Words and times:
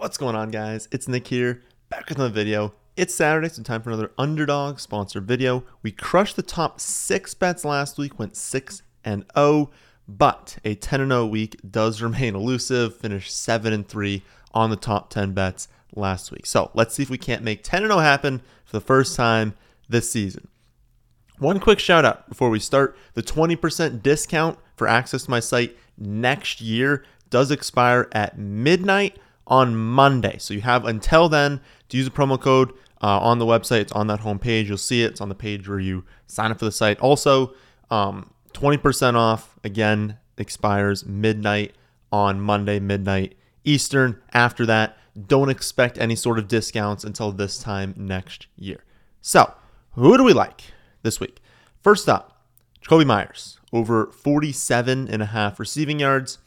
What's 0.00 0.16
going 0.16 0.34
on, 0.34 0.50
guys? 0.50 0.88
It's 0.90 1.08
Nick 1.08 1.26
here, 1.26 1.60
back 1.90 2.08
with 2.08 2.16
another 2.16 2.32
video. 2.32 2.72
It's 2.96 3.14
Saturday, 3.14 3.50
so 3.50 3.62
time 3.62 3.82
for 3.82 3.90
another 3.90 4.12
underdog 4.16 4.80
sponsored 4.80 5.26
video. 5.26 5.62
We 5.82 5.92
crushed 5.92 6.36
the 6.36 6.42
top 6.42 6.80
six 6.80 7.34
bets 7.34 7.66
last 7.66 7.98
week, 7.98 8.18
went 8.18 8.34
6 8.34 8.82
and 9.04 9.26
0, 9.36 9.70
but 10.08 10.56
a 10.64 10.74
10 10.74 11.02
and 11.02 11.10
0 11.10 11.26
week 11.26 11.60
does 11.70 12.00
remain 12.00 12.34
elusive. 12.34 12.96
Finished 12.96 13.36
7 13.36 13.74
and 13.74 13.86
3 13.86 14.22
on 14.54 14.70
the 14.70 14.76
top 14.76 15.10
10 15.10 15.32
bets 15.32 15.68
last 15.94 16.32
week. 16.32 16.46
So 16.46 16.70
let's 16.72 16.94
see 16.94 17.02
if 17.02 17.10
we 17.10 17.18
can't 17.18 17.42
make 17.42 17.62
10 17.62 17.82
and 17.82 17.92
0 17.92 18.00
happen 18.00 18.38
for 18.64 18.78
the 18.78 18.80
first 18.80 19.14
time 19.14 19.52
this 19.86 20.10
season. 20.10 20.48
One 21.36 21.60
quick 21.60 21.78
shout 21.78 22.06
out 22.06 22.26
before 22.26 22.48
we 22.48 22.58
start 22.58 22.96
the 23.12 23.22
20% 23.22 24.02
discount 24.02 24.58
for 24.76 24.88
access 24.88 25.24
to 25.24 25.30
my 25.30 25.40
site 25.40 25.76
next 25.98 26.62
year 26.62 27.04
does 27.28 27.50
expire 27.50 28.08
at 28.12 28.38
midnight 28.38 29.18
on 29.50 29.76
Monday. 29.76 30.36
So 30.38 30.54
you 30.54 30.62
have 30.62 30.86
until 30.86 31.28
then 31.28 31.60
to 31.90 31.96
use 31.96 32.06
the 32.06 32.12
promo 32.12 32.40
code 32.40 32.72
uh, 33.02 33.18
on 33.18 33.38
the 33.38 33.44
website. 33.44 33.80
It's 33.80 33.92
on 33.92 34.06
that 34.06 34.20
homepage. 34.20 34.66
You'll 34.66 34.78
see 34.78 35.02
it. 35.02 35.10
It's 35.12 35.20
on 35.20 35.28
the 35.28 35.34
page 35.34 35.68
where 35.68 35.80
you 35.80 36.04
sign 36.26 36.50
up 36.50 36.60
for 36.60 36.64
the 36.64 36.72
site. 36.72 36.98
Also, 37.00 37.54
um, 37.90 38.30
20% 38.54 39.14
off 39.14 39.58
again 39.64 40.16
expires 40.38 41.04
midnight 41.04 41.74
on 42.12 42.40
Monday, 42.40 42.78
midnight 42.78 43.36
Eastern. 43.64 44.20
After 44.32 44.64
that, 44.66 44.96
don't 45.26 45.50
expect 45.50 45.98
any 45.98 46.14
sort 46.14 46.38
of 46.38 46.48
discounts 46.48 47.04
until 47.04 47.32
this 47.32 47.58
time 47.58 47.94
next 47.96 48.46
year. 48.56 48.84
So, 49.20 49.52
who 49.92 50.16
do 50.16 50.24
we 50.24 50.32
like 50.32 50.62
this 51.02 51.20
week? 51.20 51.40
First 51.82 52.08
up, 52.08 52.44
Jakobi 52.82 53.04
Myers, 53.04 53.58
over 53.72 54.06
47 54.06 55.08
and 55.08 55.22
a 55.22 55.26
half 55.26 55.58
receiving 55.60 56.00
yards. 56.00 56.38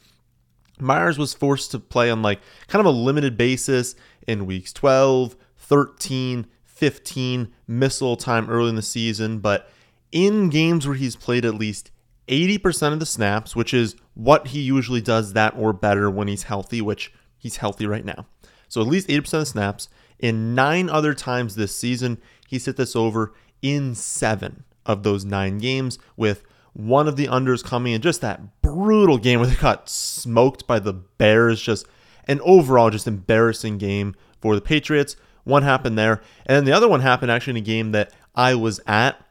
Myers 0.79 1.17
was 1.17 1.33
forced 1.33 1.71
to 1.71 1.79
play 1.79 2.09
on 2.09 2.21
like 2.21 2.41
kind 2.67 2.79
of 2.79 2.85
a 2.85 2.97
limited 2.97 3.37
basis 3.37 3.95
in 4.27 4.45
weeks 4.45 4.73
12, 4.73 5.35
13, 5.57 6.47
15, 6.63 7.53
missile 7.67 8.17
time 8.17 8.49
early 8.49 8.69
in 8.69 8.75
the 8.75 8.81
season, 8.81 9.39
but 9.39 9.69
in 10.11 10.49
games 10.49 10.87
where 10.87 10.95
he's 10.95 11.15
played 11.15 11.45
at 11.45 11.55
least 11.55 11.91
80% 12.27 12.93
of 12.93 12.99
the 12.99 13.05
snaps, 13.05 13.55
which 13.55 13.73
is 13.73 13.95
what 14.13 14.47
he 14.47 14.61
usually 14.61 15.01
does 15.01 15.33
that 15.33 15.53
or 15.57 15.73
better 15.73 16.09
when 16.09 16.27
he's 16.27 16.43
healthy, 16.43 16.81
which 16.81 17.13
he's 17.37 17.57
healthy 17.57 17.85
right 17.85 18.05
now. 18.05 18.25
So 18.69 18.81
at 18.81 18.87
least 18.87 19.07
80% 19.07 19.17
of 19.17 19.29
the 19.31 19.45
snaps. 19.45 19.89
In 20.19 20.55
nine 20.55 20.89
other 20.89 21.13
times 21.13 21.55
this 21.55 21.75
season, 21.75 22.19
he's 22.47 22.65
hit 22.65 22.77
this 22.77 22.95
over 22.95 23.33
in 23.61 23.93
seven 23.95 24.63
of 24.85 25.03
those 25.03 25.25
nine 25.25 25.57
games, 25.57 25.99
with 26.17 26.43
one 26.73 27.07
of 27.07 27.15
the 27.15 27.27
unders 27.27 27.63
coming 27.63 27.93
in 27.93 28.01
just 28.01 28.21
that 28.21 28.61
brutal 28.73 29.17
game 29.17 29.39
where 29.39 29.49
they 29.49 29.55
got 29.55 29.89
smoked 29.89 30.67
by 30.67 30.79
the 30.79 30.93
Bears. 30.93 31.61
Just 31.61 31.85
an 32.27 32.39
overall 32.41 32.89
just 32.89 33.07
embarrassing 33.07 33.77
game 33.77 34.15
for 34.41 34.55
the 34.55 34.61
Patriots. 34.61 35.15
One 35.43 35.63
happened 35.63 35.97
there. 35.97 36.21
And 36.45 36.55
then 36.55 36.65
the 36.65 36.71
other 36.71 36.87
one 36.87 37.01
happened 37.01 37.31
actually 37.31 37.51
in 37.51 37.57
a 37.57 37.61
game 37.61 37.91
that 37.91 38.11
I 38.35 38.55
was 38.55 38.79
at 38.87 39.23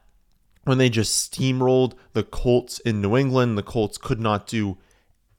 when 0.64 0.78
they 0.78 0.88
just 0.88 1.32
steamrolled 1.32 1.94
the 2.12 2.22
Colts 2.22 2.78
in 2.80 3.00
New 3.00 3.16
England. 3.16 3.56
The 3.58 3.62
Colts 3.62 3.98
could 3.98 4.20
not 4.20 4.46
do 4.46 4.78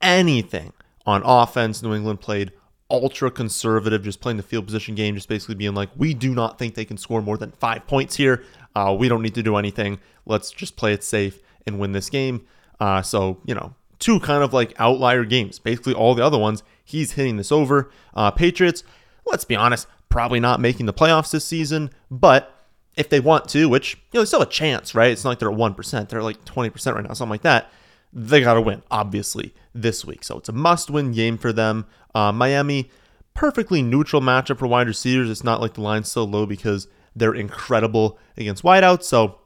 anything 0.02 0.72
on 1.06 1.22
offense. 1.24 1.82
New 1.82 1.94
England 1.94 2.20
played 2.20 2.52
ultra 2.90 3.30
conservative, 3.30 4.02
just 4.02 4.20
playing 4.20 4.36
the 4.36 4.42
field 4.42 4.66
position 4.66 4.94
game, 4.94 5.14
just 5.14 5.28
basically 5.28 5.54
being 5.54 5.74
like, 5.74 5.88
we 5.96 6.12
do 6.14 6.34
not 6.34 6.58
think 6.58 6.74
they 6.74 6.84
can 6.84 6.96
score 6.96 7.22
more 7.22 7.38
than 7.38 7.52
five 7.52 7.86
points 7.86 8.16
here. 8.16 8.44
Uh, 8.76 8.94
we 8.98 9.08
don't 9.08 9.22
need 9.22 9.34
to 9.34 9.42
do 9.42 9.56
anything. 9.56 9.98
Let's 10.26 10.50
just 10.50 10.76
play 10.76 10.92
it 10.92 11.02
safe 11.04 11.40
and 11.66 11.78
win 11.78 11.92
this 11.92 12.10
game. 12.10 12.46
Uh, 12.80 13.02
so, 13.02 13.40
you 13.44 13.54
know, 13.54 13.74
two 14.04 14.20
kind 14.20 14.44
of 14.44 14.52
like 14.52 14.78
outlier 14.78 15.24
games. 15.24 15.58
Basically, 15.58 15.94
all 15.94 16.14
the 16.14 16.24
other 16.24 16.36
ones, 16.36 16.62
he's 16.84 17.12
hitting 17.12 17.38
this 17.38 17.50
over. 17.50 17.90
Uh, 18.12 18.30
Patriots, 18.30 18.84
let's 19.24 19.46
be 19.46 19.56
honest, 19.56 19.86
probably 20.10 20.38
not 20.38 20.60
making 20.60 20.84
the 20.84 20.92
playoffs 20.92 21.30
this 21.30 21.46
season, 21.46 21.88
but 22.10 22.54
if 22.96 23.08
they 23.08 23.18
want 23.18 23.48
to, 23.48 23.66
which, 23.66 23.94
you 24.12 24.18
know, 24.18 24.20
they 24.20 24.26
still 24.26 24.40
have 24.40 24.48
a 24.48 24.52
chance, 24.52 24.94
right? 24.94 25.10
It's 25.10 25.24
not 25.24 25.30
like 25.30 25.38
they're 25.38 25.50
at 25.50 25.56
1%, 25.56 26.08
they're 26.10 26.22
like 26.22 26.44
20% 26.44 26.94
right 26.94 27.02
now, 27.02 27.14
something 27.14 27.30
like 27.30 27.42
that. 27.42 27.72
They 28.12 28.42
got 28.42 28.54
to 28.54 28.60
win, 28.60 28.82
obviously, 28.90 29.54
this 29.74 30.04
week. 30.04 30.22
So 30.22 30.36
it's 30.36 30.50
a 30.50 30.52
must 30.52 30.90
win 30.90 31.12
game 31.12 31.38
for 31.38 31.50
them. 31.50 31.86
Uh, 32.14 32.30
Miami, 32.30 32.90
perfectly 33.32 33.80
neutral 33.80 34.20
matchup 34.20 34.58
for 34.58 34.66
wide 34.66 34.86
receivers. 34.86 35.30
It's 35.30 35.42
not 35.42 35.62
like 35.62 35.74
the 35.74 35.80
line's 35.80 36.12
so 36.12 36.24
low 36.24 36.44
because 36.44 36.88
they're 37.16 37.34
incredible 37.34 38.18
against 38.36 38.62
wideouts. 38.64 39.04
So 39.04 39.38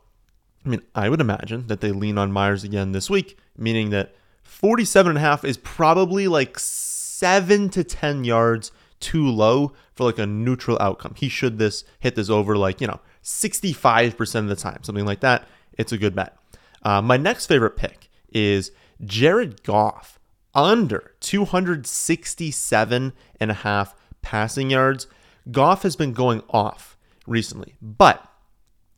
I 0.66 0.68
mean, 0.68 0.82
I 0.96 1.08
would 1.08 1.20
imagine 1.20 1.68
that 1.68 1.80
they 1.80 1.92
lean 1.92 2.18
on 2.18 2.32
Myers 2.32 2.64
again 2.64 2.90
this 2.90 3.08
week, 3.08 3.38
meaning 3.56 3.90
that 3.90 4.14
47 4.48 5.10
and 5.10 5.18
a 5.18 5.20
half 5.20 5.44
is 5.44 5.56
probably 5.58 6.26
like 6.26 6.58
7 6.58 7.68
to 7.70 7.84
10 7.84 8.24
yards 8.24 8.72
too 8.98 9.28
low 9.28 9.72
for 9.94 10.04
like 10.04 10.18
a 10.18 10.26
neutral 10.26 10.78
outcome. 10.80 11.14
He 11.16 11.28
should 11.28 11.58
this 11.58 11.84
hit 12.00 12.16
this 12.16 12.30
over 12.30 12.56
like, 12.56 12.80
you 12.80 12.86
know, 12.86 12.98
65% 13.22 14.34
of 14.36 14.48
the 14.48 14.56
time, 14.56 14.82
something 14.82 15.04
like 15.04 15.20
that. 15.20 15.46
It's 15.74 15.92
a 15.92 15.98
good 15.98 16.14
bet. 16.14 16.36
Uh, 16.82 17.02
my 17.02 17.16
next 17.16 17.46
favorite 17.46 17.76
pick 17.76 18.08
is 18.32 18.72
Jared 19.04 19.62
Goff 19.62 20.18
under 20.54 21.12
267 21.20 23.12
and 23.38 23.50
a 23.50 23.54
half 23.54 23.94
passing 24.22 24.70
yards. 24.70 25.06
Goff 25.50 25.82
has 25.82 25.94
been 25.94 26.12
going 26.12 26.42
off 26.50 26.96
recently, 27.26 27.76
but 27.80 28.26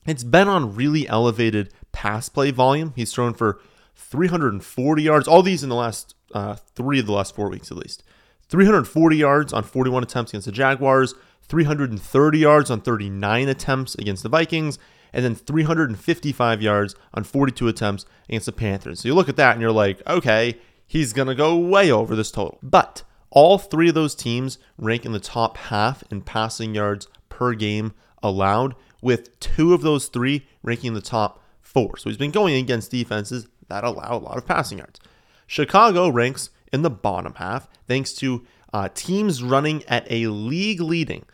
it's 0.06 0.25
been 0.25 0.49
on 0.49 0.75
really 0.75 1.09
elevated 1.09 1.72
pass 1.93 2.28
play 2.28 2.50
volume. 2.50 2.93
He's 2.97 3.12
thrown 3.12 3.34
for 3.34 3.61
340 4.00 5.03
yards. 5.03 5.28
All 5.28 5.43
these 5.43 5.62
in 5.62 5.69
the 5.69 5.75
last 5.75 6.15
uh, 6.34 6.55
three 6.75 6.99
of 6.99 7.06
the 7.06 7.12
last 7.12 7.34
four 7.34 7.49
weeks, 7.49 7.71
at 7.71 7.77
least. 7.77 8.03
340 8.49 9.16
yards 9.16 9.53
on 9.53 9.62
41 9.62 10.03
attempts 10.03 10.33
against 10.33 10.47
the 10.47 10.53
Jaguars, 10.53 11.15
330 11.43 12.38
yards 12.38 12.71
on 12.71 12.81
39 12.81 13.49
attempts 13.49 13.94
against 13.94 14.22
the 14.22 14.28
Vikings, 14.28 14.78
and 15.12 15.25
then 15.25 15.34
355 15.34 16.62
yards 16.62 16.94
on 17.15 17.25
42 17.25 17.69
attempts 17.69 18.06
against 18.28 18.47
the 18.47 18.53
Panthers. 18.53 19.00
So 19.00 19.09
you 19.09 19.15
look 19.15 19.28
at 19.28 19.37
that 19.37 19.53
and 19.53 19.61
you're 19.61 19.71
like, 19.71 20.05
okay, 20.06 20.59
he's 20.87 21.12
going 21.12 21.28
to 21.28 21.34
go 21.34 21.56
way 21.56 21.91
over 21.91 22.17
this 22.17 22.31
total. 22.31 22.59
But 22.62 23.05
all 23.31 23.59
three 23.59 23.88
of 23.88 23.94
those 23.94 24.15
teams 24.15 24.59
rank 24.77 25.05
in 25.05 25.12
the 25.12 25.21
top 25.21 25.56
half 25.56 26.03
in 26.11 26.22
passing 26.22 26.75
yards 26.75 27.06
per 27.28 27.55
game 27.55 27.93
allowed, 28.22 28.75
with 29.00 29.38
two 29.41 29.72
of 29.72 29.82
those 29.82 30.06
three 30.06 30.47
ranking 30.62 30.88
in 30.88 30.94
the 30.94 31.00
top 31.00 31.43
four. 31.61 31.97
So 31.97 32.11
he's 32.11 32.19
been 32.19 32.32
going 32.32 32.56
against 32.56 32.91
defenses 32.91 33.47
that 33.70 33.84
allow 33.84 34.16
a 34.16 34.19
lot 34.19 34.36
of 34.36 34.47
passing 34.47 34.78
yards. 34.78 35.00
Chicago 35.47 36.08
ranks 36.08 36.50
in 36.72 36.82
the 36.82 36.91
bottom 36.91 37.34
half 37.36 37.69
thanks 37.88 38.12
to 38.14 38.44
uh, 38.72 38.88
teams 38.94 39.42
running 39.42 39.82
at 39.84 40.06
a 40.10 40.26
league 40.28 40.81
leading 40.81 41.25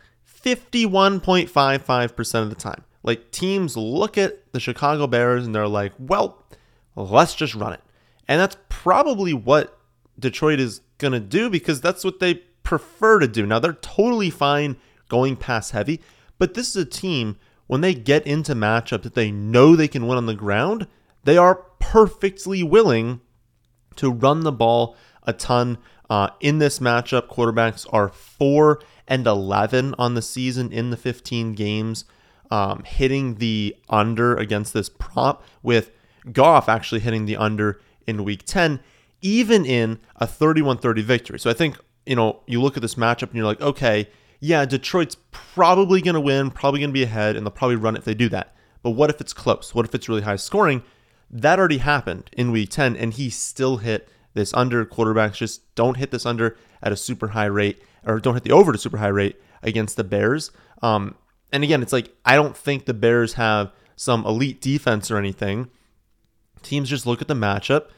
51.55% 0.43 2.41
of 2.41 2.49
the 2.49 2.55
time. 2.55 2.83
Like 3.03 3.31
teams 3.31 3.77
look 3.77 4.17
at 4.17 4.51
the 4.53 4.59
Chicago 4.59 5.07
Bears 5.07 5.45
and 5.45 5.53
they're 5.53 5.67
like, 5.67 5.93
well, 5.99 6.43
let's 6.95 7.35
just 7.35 7.53
run 7.55 7.73
it. 7.73 7.81
And 8.27 8.39
that's 8.41 8.57
probably 8.69 9.33
what 9.33 9.77
Detroit 10.19 10.59
is 10.59 10.81
going 10.97 11.13
to 11.13 11.19
do 11.19 11.49
because 11.49 11.79
that's 11.79 12.03
what 12.03 12.19
they 12.19 12.35
prefer 12.63 13.19
to 13.19 13.27
do. 13.27 13.45
Now, 13.45 13.59
they're 13.59 13.73
totally 13.73 14.29
fine 14.29 14.77
going 15.09 15.37
pass 15.37 15.71
heavy, 15.71 16.01
but 16.37 16.53
this 16.53 16.69
is 16.69 16.75
a 16.75 16.85
team 16.85 17.37
when 17.67 17.81
they 17.81 17.93
get 17.93 18.25
into 18.25 18.55
matchups 18.55 19.03
that 19.03 19.15
they 19.15 19.31
know 19.31 19.75
they 19.75 19.87
can 19.87 20.07
win 20.07 20.17
on 20.17 20.25
the 20.25 20.35
ground, 20.35 20.87
they 21.27 21.37
are 21.37 21.55
perfectly 21.79 22.63
willing 22.63 23.19
to 23.97 24.09
run 24.09 24.45
the 24.45 24.51
ball 24.51 24.95
a 25.23 25.33
ton. 25.33 25.77
Uh, 26.09 26.29
in 26.39 26.59
this 26.59 26.79
matchup, 26.79 27.27
quarterbacks 27.27 27.85
are 27.91 28.07
4 28.07 28.79
and 29.09 29.27
11 29.27 29.93
on 29.99 30.13
the 30.13 30.21
season 30.21 30.71
in 30.71 30.89
the 30.89 30.95
15 30.95 31.51
games, 31.51 32.05
um, 32.49 32.81
hitting 32.85 33.35
the 33.35 33.75
under 33.89 34.37
against 34.37 34.73
this 34.73 34.87
prop, 34.87 35.43
with 35.61 35.91
Goff 36.31 36.69
actually 36.69 37.01
hitting 37.01 37.25
the 37.25 37.35
under 37.35 37.81
in 38.07 38.23
week 38.23 38.43
10, 38.45 38.79
even 39.21 39.65
in 39.65 39.99
a 40.15 40.25
31 40.25 40.77
30 40.77 41.01
victory. 41.01 41.39
So 41.39 41.49
I 41.49 41.53
think, 41.53 41.75
you 42.05 42.15
know, 42.15 42.39
you 42.45 42.61
look 42.61 42.77
at 42.77 42.81
this 42.81 42.95
matchup 42.95 43.23
and 43.23 43.33
you're 43.33 43.45
like, 43.45 43.59
okay, 43.59 44.07
yeah, 44.39 44.63
Detroit's 44.63 45.17
probably 45.31 46.01
going 46.01 46.13
to 46.13 46.21
win, 46.21 46.51
probably 46.51 46.79
going 46.79 46.91
to 46.91 46.93
be 46.93 47.03
ahead, 47.03 47.35
and 47.35 47.45
they'll 47.45 47.51
probably 47.51 47.75
run 47.75 47.97
if 47.97 48.05
they 48.05 48.13
do 48.13 48.29
that. 48.29 48.55
But 48.81 48.91
what 48.91 49.09
if 49.09 49.19
it's 49.19 49.33
close? 49.33 49.75
What 49.75 49.83
if 49.83 49.93
it's 49.93 50.07
really 50.07 50.21
high 50.21 50.37
scoring? 50.37 50.83
That 51.29 51.59
already 51.59 51.79
happened 51.79 52.29
in 52.33 52.51
week 52.51 52.69
10, 52.69 52.95
and 52.95 53.13
he 53.13 53.29
still 53.29 53.77
hit 53.77 54.09
this 54.33 54.53
under. 54.53 54.85
Quarterbacks 54.85 55.33
just 55.33 55.75
don't 55.75 55.97
hit 55.97 56.11
this 56.11 56.25
under 56.25 56.57
at 56.81 56.91
a 56.91 56.97
super 56.97 57.29
high 57.29 57.45
rate, 57.45 57.81
or 58.05 58.19
don't 58.19 58.33
hit 58.33 58.43
the 58.43 58.51
over 58.51 58.71
at 58.71 58.75
a 58.75 58.79
super 58.79 58.97
high 58.97 59.07
rate 59.07 59.39
against 59.61 59.97
the 59.97 60.03
Bears. 60.03 60.51
Um, 60.81 61.15
and 61.51 61.63
again, 61.63 61.81
it's 61.81 61.93
like, 61.93 62.15
I 62.25 62.35
don't 62.35 62.55
think 62.55 62.85
the 62.85 62.93
Bears 62.93 63.33
have 63.33 63.71
some 63.95 64.25
elite 64.25 64.61
defense 64.61 65.09
or 65.11 65.17
anything. 65.17 65.69
Teams 66.61 66.89
just 66.89 67.05
look 67.05 67.21
at 67.21 67.27
the 67.27 67.33
matchup 67.33 67.89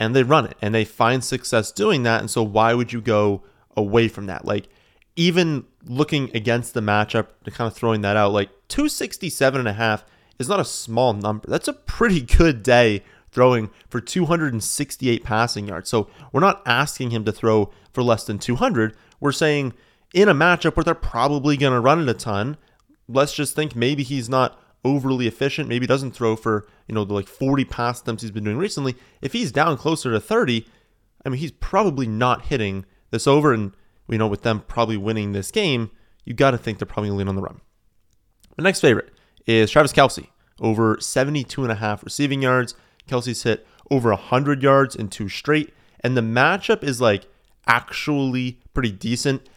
and 0.00 0.14
they 0.14 0.22
run 0.22 0.46
it, 0.46 0.56
and 0.60 0.74
they 0.74 0.84
find 0.84 1.22
success 1.22 1.70
doing 1.70 2.02
that. 2.02 2.20
And 2.20 2.30
so, 2.30 2.42
why 2.42 2.74
would 2.74 2.92
you 2.92 3.00
go 3.00 3.42
away 3.76 4.08
from 4.08 4.26
that? 4.26 4.44
Like, 4.44 4.68
even 5.16 5.66
looking 5.84 6.30
against 6.34 6.74
the 6.74 6.80
matchup, 6.80 7.28
to 7.44 7.50
kind 7.50 7.70
of 7.70 7.76
throwing 7.76 8.00
that 8.00 8.16
out, 8.16 8.32
like 8.32 8.50
267 8.68 9.58
and 9.58 9.68
a 9.68 9.72
half 9.72 10.04
is 10.38 10.48
not 10.48 10.60
a 10.60 10.64
small 10.64 11.12
number. 11.12 11.48
That's 11.48 11.68
a 11.68 11.72
pretty 11.72 12.20
good 12.20 12.62
day 12.62 13.02
throwing 13.30 13.70
for 13.88 14.00
268 14.00 15.24
passing 15.24 15.68
yards. 15.68 15.90
So 15.90 16.08
we're 16.32 16.40
not 16.40 16.62
asking 16.64 17.10
him 17.10 17.24
to 17.24 17.32
throw 17.32 17.70
for 17.92 18.02
less 18.02 18.24
than 18.24 18.38
200. 18.38 18.96
We're 19.20 19.32
saying 19.32 19.74
in 20.14 20.28
a 20.28 20.34
matchup 20.34 20.76
where 20.76 20.84
they're 20.84 20.94
probably 20.94 21.56
going 21.56 21.72
to 21.72 21.80
run 21.80 22.00
it 22.00 22.08
a 22.08 22.14
ton. 22.14 22.56
Let's 23.08 23.34
just 23.34 23.54
think 23.54 23.74
maybe 23.74 24.02
he's 24.02 24.28
not 24.28 24.58
overly 24.84 25.26
efficient. 25.26 25.68
Maybe 25.68 25.86
doesn't 25.86 26.12
throw 26.12 26.36
for, 26.36 26.66
you 26.86 26.94
know, 26.94 27.04
the 27.04 27.14
like 27.14 27.26
40 27.26 27.64
pass 27.64 28.00
attempts 28.00 28.22
he's 28.22 28.30
been 28.30 28.44
doing 28.44 28.58
recently. 28.58 28.94
If 29.20 29.32
he's 29.32 29.50
down 29.50 29.76
closer 29.76 30.12
to 30.12 30.20
30, 30.20 30.66
I 31.26 31.28
mean, 31.28 31.40
he's 31.40 31.52
probably 31.52 32.06
not 32.06 32.46
hitting 32.46 32.84
this 33.10 33.26
over. 33.26 33.52
And, 33.52 33.72
you 34.08 34.18
know, 34.18 34.28
with 34.28 34.42
them 34.42 34.60
probably 34.60 34.96
winning 34.96 35.32
this 35.32 35.50
game, 35.50 35.90
you 36.24 36.34
got 36.34 36.52
to 36.52 36.58
think 36.58 36.78
they're 36.78 36.86
probably 36.86 37.10
lean 37.10 37.28
on 37.28 37.36
the 37.36 37.42
run. 37.42 37.60
The 38.56 38.62
next 38.62 38.80
favorite 38.80 39.13
is 39.46 39.70
Travis 39.70 39.92
Kelce, 39.92 40.28
over 40.60 40.98
72 41.00 41.62
and 41.62 41.72
a 41.72 41.76
half 41.76 42.02
receiving 42.04 42.42
yards. 42.42 42.74
Kelce's 43.08 43.42
hit 43.42 43.66
over 43.90 44.10
100 44.10 44.62
yards 44.62 44.96
in 44.96 45.08
two 45.08 45.28
straight. 45.28 45.72
And 46.00 46.16
the 46.16 46.22
matchup 46.22 46.82
is 46.82 47.00
like 47.00 47.26
actually 47.66 48.58
pretty 48.72 48.92
decent. 48.92 49.48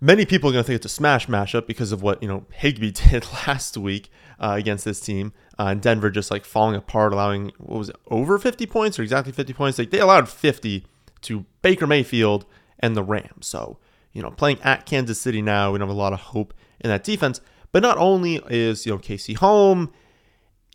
Many 0.00 0.24
people 0.24 0.48
are 0.48 0.52
going 0.52 0.62
to 0.62 0.66
think 0.66 0.76
it's 0.76 0.86
a 0.86 0.90
smash 0.90 1.26
matchup 1.26 1.66
because 1.66 1.90
of 1.90 2.02
what, 2.02 2.22
you 2.22 2.28
know, 2.28 2.44
Higbee 2.52 2.90
did 3.10 3.26
last 3.46 3.76
week 3.76 4.10
uh, 4.38 4.54
against 4.56 4.84
this 4.84 5.00
team. 5.00 5.32
Uh, 5.58 5.68
and 5.68 5.82
Denver 5.82 6.10
just 6.10 6.30
like 6.30 6.44
falling 6.44 6.76
apart, 6.76 7.12
allowing, 7.12 7.52
what 7.58 7.78
was 7.78 7.88
it, 7.88 7.96
over 8.08 8.38
50 8.38 8.66
points 8.66 8.98
or 8.98 9.02
exactly 9.02 9.32
50 9.32 9.52
points? 9.52 9.78
Like 9.78 9.90
they 9.90 9.98
allowed 9.98 10.28
50 10.28 10.86
to 11.22 11.44
Baker 11.62 11.86
Mayfield 11.86 12.46
and 12.78 12.96
the 12.96 13.02
Rams. 13.02 13.46
So, 13.46 13.78
you 14.12 14.22
know, 14.22 14.30
playing 14.30 14.58
at 14.62 14.86
Kansas 14.86 15.20
City 15.20 15.42
now, 15.42 15.72
we 15.72 15.78
don't 15.78 15.88
have 15.88 15.96
a 15.96 15.98
lot 15.98 16.12
of 16.12 16.20
hope 16.20 16.54
in 16.80 16.90
that 16.90 17.02
defense. 17.02 17.40
But 17.72 17.82
not 17.82 17.98
only 17.98 18.42
is, 18.48 18.86
you 18.86 18.92
know, 18.92 18.98
KC 18.98 19.36
home, 19.36 19.92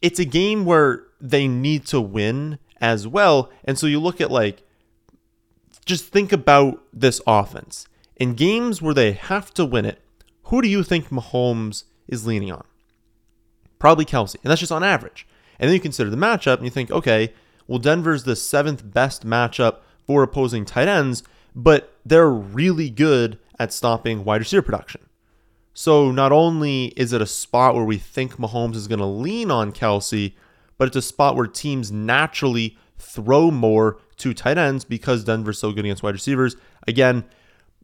it's 0.01 0.19
a 0.19 0.25
game 0.25 0.66
where 0.66 1.04
they 1.19 1.48
need 1.48 1.86
to 1.88 2.01
win 2.01 2.60
as 2.81 3.07
well. 3.07 3.50
And 3.63 3.80
so 3.80 3.88
you 3.88 4.00
look 4.00 4.19
at 4.22 4.31
like, 4.31 4.62
just 5.86 6.06
think 6.06 6.31
about 6.31 6.81
this 6.94 7.22
offense. 7.25 7.88
In 8.16 8.36
games 8.36 8.81
where 8.81 8.94
they 8.94 9.13
have 9.13 9.54
to 9.56 9.66
win 9.66 9.86
it, 9.86 10.01
who 10.44 10.62
do 10.62 10.68
you 10.68 10.84
think 10.84 11.10
Mahomes 11.10 11.86
is 12.07 12.28
leaning 12.28 12.51
on? 12.51 12.66
Probably 13.80 14.06
Kelce. 14.06 14.36
And 14.44 14.51
that's 14.51 14.60
just 14.60 14.72
on 14.72 14.84
average. 14.84 15.28
And 15.60 15.68
then 15.68 15.74
you 15.74 15.80
consider 15.80 16.10
the 16.10 16.18
matchup 16.18 16.57
and 16.57 16.66
you 16.66 16.69
think, 16.69 16.92
okay, 16.92 17.34
well, 17.68 17.80
Denver's 17.80 18.24
the 18.24 18.36
seventh 18.36 18.94
best 18.94 19.25
matchup 19.25 19.78
for 20.06 20.24
opposing 20.24 20.66
tight 20.66 20.88
ends, 20.88 21.24
but 21.56 21.98
they're 22.06 22.30
really 22.30 22.90
good 22.90 23.40
at 23.57 23.72
stopping 23.72 24.25
wide 24.25 24.42
receiver 24.42 24.62
production. 24.62 25.01
So 25.74 26.12
not 26.12 26.31
only 26.31 26.86
is 26.96 27.14
it 27.14 27.22
a 27.22 27.28
spot 27.28 27.75
where 27.75 27.84
we 27.84 27.98
think 27.98 28.38
Mahomes 28.38 28.75
is 28.75 28.88
going 28.88 29.00
to 29.00 29.06
lean 29.06 29.50
on 29.50 29.72
Kelce, 29.72 30.34
but 30.78 30.88
it's 30.88 30.98
a 30.98 31.02
spot 31.02 31.36
where 31.36 31.48
teams 31.48 31.92
naturally 31.92 32.78
throw 32.98 33.52
more 33.52 33.98
to 34.18 34.34
tight 34.34 34.58
ends 34.58 34.86
because 34.86 35.24
Denver's 35.24 35.60
so 35.60 35.72
good 35.72 35.86
against 35.86 36.04
wide 36.04 36.14
receivers. 36.14 36.56
Again, 36.88 37.24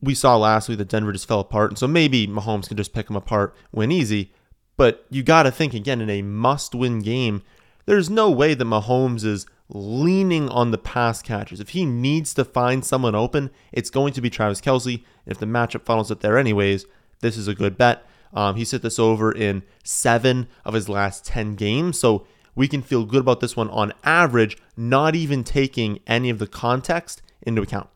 we 0.02 0.14
saw 0.14 0.38
last 0.38 0.70
week 0.70 0.78
that 0.78 0.88
Denver 0.88 1.12
just 1.12 1.28
fell 1.28 1.40
apart, 1.40 1.72
and 1.72 1.78
so 1.78 1.88
maybe 1.88 2.28
Mahomes 2.28 2.68
can 2.68 2.78
just 2.78 2.94
pick 2.94 3.08
them 3.08 3.16
apart, 3.16 3.56
win 3.72 3.92
easy. 3.92 4.32
But 4.78 5.06
you 5.10 5.24
got 5.24 5.44
to 5.44 5.52
think 5.52 5.74
again 5.74 6.00
in 6.00 6.10
a 6.10 6.22
must-win 6.22 7.00
game, 7.00 7.42
there's 7.86 8.10
no 8.10 8.30
way 8.30 8.54
that 8.54 8.64
Mahomes 8.64 9.26
is 9.26 9.46
leaning 9.68 10.48
on 10.50 10.72
the 10.72 10.78
pass 10.78 11.22
catchers. 11.22 11.60
If 11.60 11.70
he 11.70 11.86
needs 11.86 12.34
to 12.36 12.46
find 12.46 12.86
someone 12.86 13.16
open, 13.16 13.50
it's 13.72 13.90
going 13.90 14.14
to 14.14 14.22
be 14.22 14.30
Travis 14.30 14.62
Kelce. 14.62 15.04
If 15.26 15.38
the 15.38 15.46
matchup 15.46 15.84
funnels 15.84 16.12
it 16.12 16.22
there 16.22 16.38
anyways, 16.38 16.86
this 17.22 17.38
is 17.38 17.48
a 17.48 17.56
good 17.56 17.78
bet. 17.78 18.06
Um, 18.34 18.56
he 18.56 18.66
set 18.66 18.82
this 18.82 19.00
over 19.00 19.32
in 19.32 19.64
seven 19.84 20.48
of 20.64 20.74
his 20.74 20.88
last 20.88 21.26
10 21.26 21.56
games. 21.56 22.00
So 22.00 22.28
we 22.56 22.68
can 22.68 22.82
feel 22.82 23.06
good 23.06 23.22
about 23.22 23.40
this 23.40 23.56
one 23.56 23.70
on 23.70 23.94
average, 24.04 24.58
not 24.78 25.16
even 25.16 25.44
taking 25.44 26.00
any 26.06 26.30
of 26.30 26.40
the 26.40 26.48
context 26.48 27.22
into 27.42 27.62
account. 27.62 27.90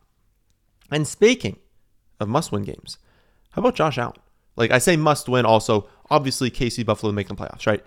And 0.92 1.08
speaking 1.08 1.58
of 2.20 2.30
must 2.30 2.52
win 2.52 2.64
games, 2.64 2.98
how 3.52 3.62
about 3.62 3.76
Josh 3.76 3.98
Allen? 3.98 4.16
Like 4.56 4.72
I 4.72 4.78
say, 4.78 4.96
must 4.96 5.28
win. 5.28 5.46
Also, 5.46 5.88
obviously, 6.10 6.52
KC 6.52 6.86
Buffalo 6.86 7.12
making 7.12 7.36
playoffs, 7.36 7.66
right? 7.66 7.84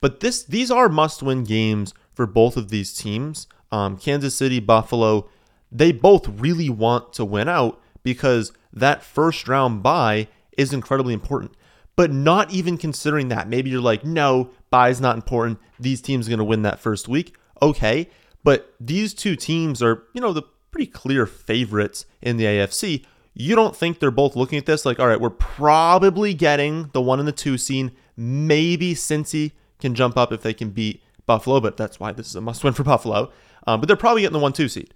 But 0.00 0.20
this 0.20 0.42
these 0.42 0.70
are 0.70 0.88
must 0.88 1.22
win 1.22 1.44
games 1.44 1.94
for 2.12 2.26
both 2.26 2.56
of 2.56 2.70
these 2.70 2.94
teams. 2.94 3.46
Um, 3.70 3.96
Kansas 3.96 4.34
City, 4.34 4.60
Buffalo, 4.60 5.28
they 5.70 5.92
both 5.92 6.28
really 6.28 6.68
want 6.68 7.12
to 7.14 7.24
win 7.24 7.48
out 7.48 7.80
because 8.02 8.52
that 8.72 9.02
first 9.02 9.48
round 9.48 9.82
bye 9.82 10.28
is 10.58 10.74
incredibly 10.74 11.14
important. 11.14 11.52
But 11.96 12.12
not 12.12 12.52
even 12.52 12.76
considering 12.76 13.28
that, 13.28 13.48
maybe 13.48 13.70
you're 13.70 13.80
like, 13.80 14.04
no, 14.04 14.50
bye 14.70 14.90
is 14.90 15.00
not 15.00 15.16
important. 15.16 15.58
These 15.80 16.02
teams 16.02 16.26
are 16.26 16.30
going 16.30 16.38
to 16.38 16.44
win 16.44 16.62
that 16.62 16.78
first 16.78 17.08
week. 17.08 17.34
Okay. 17.62 18.10
But 18.44 18.72
these 18.78 19.14
two 19.14 19.34
teams 19.34 19.82
are, 19.82 20.04
you 20.12 20.20
know, 20.20 20.32
the 20.32 20.42
pretty 20.70 20.86
clear 20.86 21.26
favorites 21.26 22.06
in 22.20 22.36
the 22.36 22.44
AFC. 22.44 23.04
You 23.34 23.56
don't 23.56 23.74
think 23.74 23.98
they're 23.98 24.10
both 24.10 24.36
looking 24.36 24.58
at 24.58 24.66
this 24.66 24.84
like, 24.84 25.00
all 25.00 25.06
right, 25.06 25.20
we're 25.20 25.30
probably 25.30 26.34
getting 26.34 26.90
the 26.92 27.00
one 27.00 27.18
and 27.18 27.26
the 27.26 27.32
two 27.32 27.58
scene. 27.58 27.92
Maybe 28.16 28.94
Cincy 28.94 29.52
can 29.80 29.94
jump 29.94 30.16
up 30.16 30.32
if 30.32 30.42
they 30.42 30.54
can 30.54 30.70
beat 30.70 31.02
Buffalo, 31.26 31.60
but 31.60 31.76
that's 31.76 32.00
why 32.00 32.12
this 32.12 32.28
is 32.28 32.36
a 32.36 32.40
must 32.40 32.64
win 32.64 32.72
for 32.74 32.84
Buffalo. 32.84 33.30
Um, 33.66 33.80
but 33.80 33.86
they're 33.86 33.96
probably 33.96 34.22
getting 34.22 34.34
the 34.34 34.38
one 34.38 34.52
two 34.52 34.68
seed. 34.68 34.94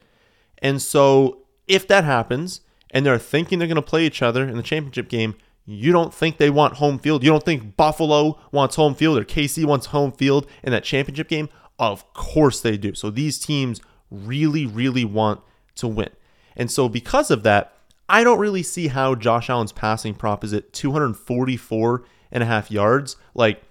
And 0.59 0.81
so 0.81 1.43
if 1.69 1.87
that 1.89 2.05
happens 2.05 2.61
and 2.91 3.05
they're 3.05 3.19
thinking 3.19 3.59
they're 3.59 3.69
going 3.69 3.77
to 3.77 3.83
play 3.83 4.07
each 4.07 4.23
other 4.23 4.47
in 4.47 4.57
the 4.57 4.63
championship 4.63 5.09
game, 5.09 5.35
you 5.65 5.93
don't 5.93 6.13
think 6.13 6.39
they 6.39 6.51
want 6.51 6.75
home 6.75 6.99
field? 6.99 7.23
You 7.23 7.31
don't 7.31 7.45
think 7.45 7.77
Buffalo 7.77 8.39
wants 8.51 8.77
home 8.77 8.95
field 8.95 9.19
or 9.19 9.25
KC 9.25 9.65
wants 9.65 9.87
home 9.87 10.13
field 10.13 10.47
in 10.63 10.73
that 10.73 10.85
championship 10.85 11.29
game? 11.29 11.49
Of 11.79 12.13
course 12.15 12.61
they 12.61 12.77
do. 12.77 12.95
So 12.95 13.11
these 13.11 13.39
teams 13.39 13.81
really, 14.11 14.67
really 14.67 15.05
want 15.05 15.41
to 15.77 15.89
win. 15.89 16.11
And 16.57 16.71
so 16.71 16.89
because 16.89 17.31
of 17.31 17.43
that, 17.45 17.75
I 18.09 18.25
don't 18.25 18.39
really 18.39 18.63
see 18.63 18.89
how 18.89 19.15
Josh 19.15 19.49
Allen's 19.49 19.73
passing 19.73 20.15
prop 20.15 20.45
is 20.45 20.53
at 20.53 20.73
244 20.73 22.05
and 22.31 22.43
a 22.43 22.47
half 22.47 22.71
yards. 22.71 23.17
Like, 23.35 23.63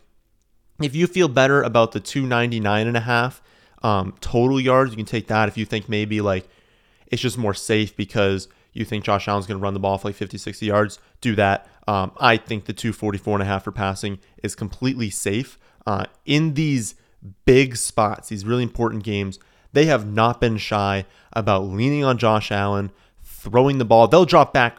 if 0.82 0.96
you 0.96 1.06
feel 1.08 1.28
better 1.28 1.62
about 1.62 1.92
the 1.92 2.00
299 2.00 2.88
and 2.88 2.98
a 2.98 3.02
half 3.02 3.42
um, 3.84 4.16
total 4.22 4.60
yards, 4.60 4.92
you 4.92 4.98
can 4.98 5.06
take 5.06 5.28
that. 5.28 5.48
If 5.48 5.58
you 5.58 5.66
think 5.66 5.90
maybe 5.90 6.22
like 6.22 6.48
it's 7.08 7.22
just 7.22 7.38
more 7.38 7.54
safe 7.54 7.96
because 7.96 8.48
you 8.74 8.86
think 8.86 9.04
Josh 9.04 9.28
Allen's 9.28 9.46
going 9.46 9.60
to 9.60 9.64
run 9.64 9.74
the 9.74 9.80
ball 9.80 9.98
for 9.98 10.08
like 10.08 10.16
50, 10.16 10.38
60 10.38 10.66
yards, 10.66 11.00
do 11.20 11.36
that. 11.36 11.68
Um, 11.88 12.12
I 12.19 12.38
think 12.38 12.66
the 12.66 12.74
244 12.74 13.36
and 13.36 13.44
a 13.44 13.45
half 13.45 13.63
for 13.63 13.72
passing 13.72 14.19
is 14.44 14.56
completely 14.56 15.10
safe. 15.10 15.57
Uh, 15.86 16.06
in 16.25 16.54
these 16.54 16.95
big 17.45 17.75
spots, 17.75 18.30
these 18.30 18.45
really 18.45 18.63
important 18.63 19.04
games, 19.04 19.39
they 19.74 19.86
have 19.86 20.06
not 20.06 20.39
been 20.39 20.57
shy 20.57 21.06
about 21.33 21.63
leaning 21.63 22.04
on 22.04 22.18
Josh 22.18 22.51
Allen, 22.51 22.92
throwing 23.24 23.78
the 23.78 23.86
ball. 23.86 24.07
They'll 24.07 24.25
drop 24.25 24.54
back 24.54 24.78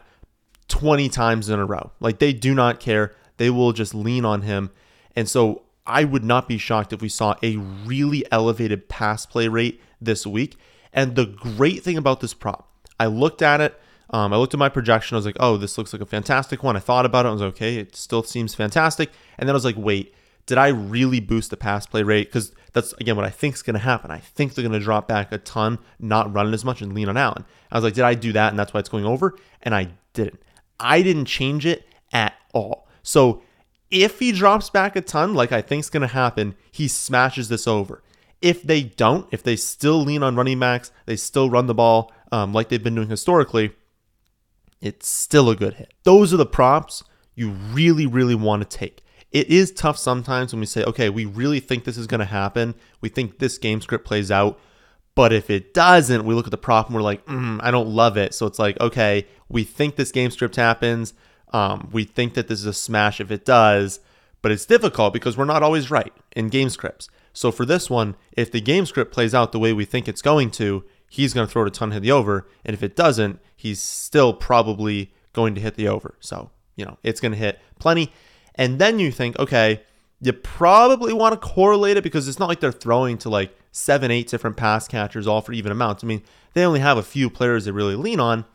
20 0.67 1.09
times 1.09 1.49
in 1.49 1.59
a 1.59 1.65
row. 1.65 1.91
Like 1.99 2.19
they 2.19 2.33
do 2.33 2.53
not 2.53 2.79
care. 2.79 3.13
They 3.37 3.49
will 3.49 3.73
just 3.73 3.93
lean 3.93 4.25
on 4.25 4.43
him. 4.43 4.69
And 5.15 5.27
so 5.27 5.63
I 5.85 6.03
would 6.03 6.23
not 6.23 6.47
be 6.47 6.57
shocked 6.57 6.93
if 6.93 7.01
we 7.01 7.09
saw 7.09 7.35
a 7.43 7.57
really 7.57 8.23
elevated 8.31 8.87
pass 8.87 9.25
play 9.25 9.47
rate 9.47 9.81
this 9.99 10.25
week. 10.25 10.57
And 10.93 11.15
the 11.15 11.25
great 11.25 11.83
thing 11.83 11.97
about 11.97 12.21
this 12.21 12.33
prop, 12.33 12.69
I 12.99 13.07
looked 13.07 13.41
at 13.41 13.59
it 13.59 13.79
um, 14.13 14.31
I 14.31 14.37
looked 14.37 14.53
at 14.53 14.59
my 14.59 14.69
projection. 14.69 15.15
I 15.15 15.17
was 15.17 15.25
like, 15.25 15.37
oh, 15.39 15.57
this 15.57 15.75
looks 15.75 15.91
like 15.91 16.01
a 16.01 16.05
fantastic 16.05 16.61
one. 16.61 16.77
I 16.77 16.79
thought 16.79 17.05
about 17.05 17.25
it. 17.25 17.29
I 17.29 17.31
was 17.31 17.41
like, 17.41 17.55
okay, 17.55 17.77
it 17.77 17.95
still 17.95 18.21
seems 18.21 18.53
fantastic. 18.53 19.09
And 19.39 19.49
then 19.49 19.53
I 19.53 19.57
was 19.57 19.65
like, 19.65 19.75
wait, 19.75 20.13
did 20.45 20.59
I 20.59 20.67
really 20.67 21.19
boost 21.19 21.49
the 21.49 21.57
pass 21.57 21.87
play 21.87 22.03
rate? 22.03 22.27
Because 22.27 22.53
that's, 22.73 22.93
again, 22.93 23.15
what 23.15 23.25
I 23.25 23.31
think 23.31 23.55
is 23.55 23.63
going 23.63 23.73
to 23.73 23.79
happen. 23.79 24.11
I 24.11 24.19
think 24.19 24.53
they're 24.53 24.61
going 24.61 24.79
to 24.79 24.79
drop 24.79 25.07
back 25.07 25.31
a 25.31 25.39
ton, 25.39 25.79
not 25.99 26.31
running 26.31 26.53
as 26.53 26.63
much, 26.63 26.81
and 26.81 26.93
lean 26.93 27.09
on 27.09 27.17
Allen. 27.17 27.43
I 27.71 27.77
was 27.77 27.83
like, 27.83 27.95
did 27.95 28.03
I 28.03 28.13
do 28.13 28.31
that? 28.33 28.49
And 28.49 28.59
that's 28.59 28.71
why 28.71 28.81
it's 28.81 28.89
going 28.89 29.05
over? 29.05 29.35
And 29.63 29.73
I 29.73 29.89
didn't. 30.13 30.39
I 30.79 31.01
didn't 31.01 31.25
change 31.25 31.65
it 31.65 31.87
at 32.11 32.35
all. 32.53 32.87
So 33.01 33.41
if 33.89 34.19
he 34.19 34.31
drops 34.31 34.69
back 34.69 34.95
a 34.95 35.01
ton, 35.01 35.33
like 35.33 35.51
I 35.51 35.61
think 35.61 35.79
is 35.81 35.89
going 35.89 36.01
to 36.01 36.07
happen, 36.07 36.53
he 36.71 36.87
smashes 36.87 37.49
this 37.49 37.67
over. 37.67 38.03
If 38.43 38.61
they 38.61 38.83
don't, 38.83 39.27
if 39.31 39.41
they 39.41 39.55
still 39.55 40.03
lean 40.03 40.21
on 40.21 40.35
running 40.35 40.59
backs, 40.59 40.91
they 41.07 41.15
still 41.15 41.49
run 41.49 41.65
the 41.65 41.73
ball 41.73 42.11
um, 42.33 42.51
like 42.51 42.69
they've 42.69 42.83
been 42.83 42.95
doing 42.95 43.09
historically, 43.09 43.73
it's 44.83 45.07
still 45.07 45.49
a 45.49 45.55
good 45.55 45.75
hit. 45.75 45.93
Those 46.03 46.33
are 46.33 46.37
the 46.37 46.45
props 46.45 47.05
you 47.35 47.51
really, 47.51 48.05
really 48.05 48.35
want 48.35 48.69
to 48.69 48.77
take. 48.77 49.01
It 49.31 49.47
is 49.47 49.71
tough 49.71 49.97
sometimes 49.97 50.51
when 50.51 50.59
we 50.59 50.65
say, 50.65 50.83
okay, 50.83 51.09
we 51.09 51.23
really 51.23 51.61
think 51.61 51.85
this 51.85 51.97
is 51.97 52.05
going 52.05 52.19
to 52.19 52.25
happen. 52.25 52.75
We 52.99 53.07
think 53.07 53.39
this 53.39 53.57
game 53.57 53.79
script 53.79 54.05
plays 54.05 54.29
out. 54.29 54.59
But 55.15 55.31
if 55.31 55.49
it 55.49 55.73
doesn't, 55.73 56.25
we 56.25 56.35
look 56.35 56.47
at 56.47 56.51
the 56.51 56.57
prop 56.57 56.87
and 56.87 56.95
we're 56.95 57.01
like, 57.01 57.25
mm, 57.27 57.59
I 57.63 57.71
don't 57.71 57.87
love 57.87 58.17
it. 58.17 58.33
So 58.33 58.45
it's 58.45 58.59
like, 58.59 58.77
okay, 58.81 59.25
we 59.47 59.63
think 59.63 59.95
this 59.95 60.11
game 60.11 60.31
script 60.31 60.57
happens. 60.57 61.13
Um, 61.53 61.89
we 61.93 62.03
think 62.03 62.33
that 62.33 62.49
this 62.49 62.59
is 62.59 62.65
a 62.65 62.73
smash 62.73 63.21
if 63.21 63.31
it 63.31 63.45
does, 63.45 64.01
but 64.41 64.51
it's 64.51 64.65
difficult 64.65 65.13
because 65.13 65.37
we're 65.37 65.45
not 65.45 65.63
always 65.63 65.89
right 65.89 66.11
in 66.35 66.49
game 66.49 66.69
scripts. 66.69 67.07
So 67.31 67.51
for 67.51 67.65
this 67.65 67.89
one, 67.89 68.15
if 68.33 68.51
the 68.51 68.59
game 68.59 68.85
script 68.85 69.13
plays 69.13 69.33
out 69.33 69.53
the 69.53 69.59
way 69.59 69.71
we 69.71 69.85
think 69.85 70.09
it's 70.09 70.21
going 70.21 70.51
to, 70.51 70.83
he's 71.13 71.31
going 71.31 71.45
to 71.45 71.51
throw 71.51 71.61
it 71.61 71.67
a 71.67 71.71
ton 71.71 71.91
hit 71.91 72.01
the 72.01 72.11
over. 72.11 72.47
And 72.65 72.73
if 72.73 72.81
it 72.81 72.95
doesn't, 72.95 73.39
he's 73.55 73.79
still 73.79 74.33
probably 74.33 75.13
going 75.31 75.53
to 75.53 75.61
hit 75.61 75.75
the 75.75 75.87
over. 75.87 76.15
So, 76.19 76.49
you 76.75 76.85
know, 76.85 76.97
it's 77.03 77.21
going 77.21 77.33
to 77.33 77.37
hit 77.37 77.59
plenty. 77.77 78.11
And 78.55 78.79
then 78.79 78.97
you 78.97 79.11
think, 79.11 79.37
okay, 79.37 79.83
you 80.21 80.33
probably 80.33 81.13
want 81.13 81.39
to 81.39 81.47
correlate 81.47 81.97
it 81.97 82.03
because 82.03 82.27
it's 82.27 82.39
not 82.39 82.49
like 82.49 82.61
they're 82.61 82.71
throwing 82.71 83.19
to 83.19 83.29
like 83.29 83.55
seven, 83.71 84.09
eight 84.09 84.27
different 84.27 84.57
pass 84.57 84.87
catchers 84.87 85.27
all 85.27 85.41
for 85.41 85.53
even 85.53 85.71
amounts. 85.71 86.03
I 86.03 86.07
mean, 86.07 86.23
they 86.53 86.65
only 86.65 86.79
have 86.79 86.97
a 86.97 87.03
few 87.03 87.29
players 87.29 87.65
they 87.65 87.71
really 87.71 87.95
lean 87.95 88.19
on. 88.19 88.45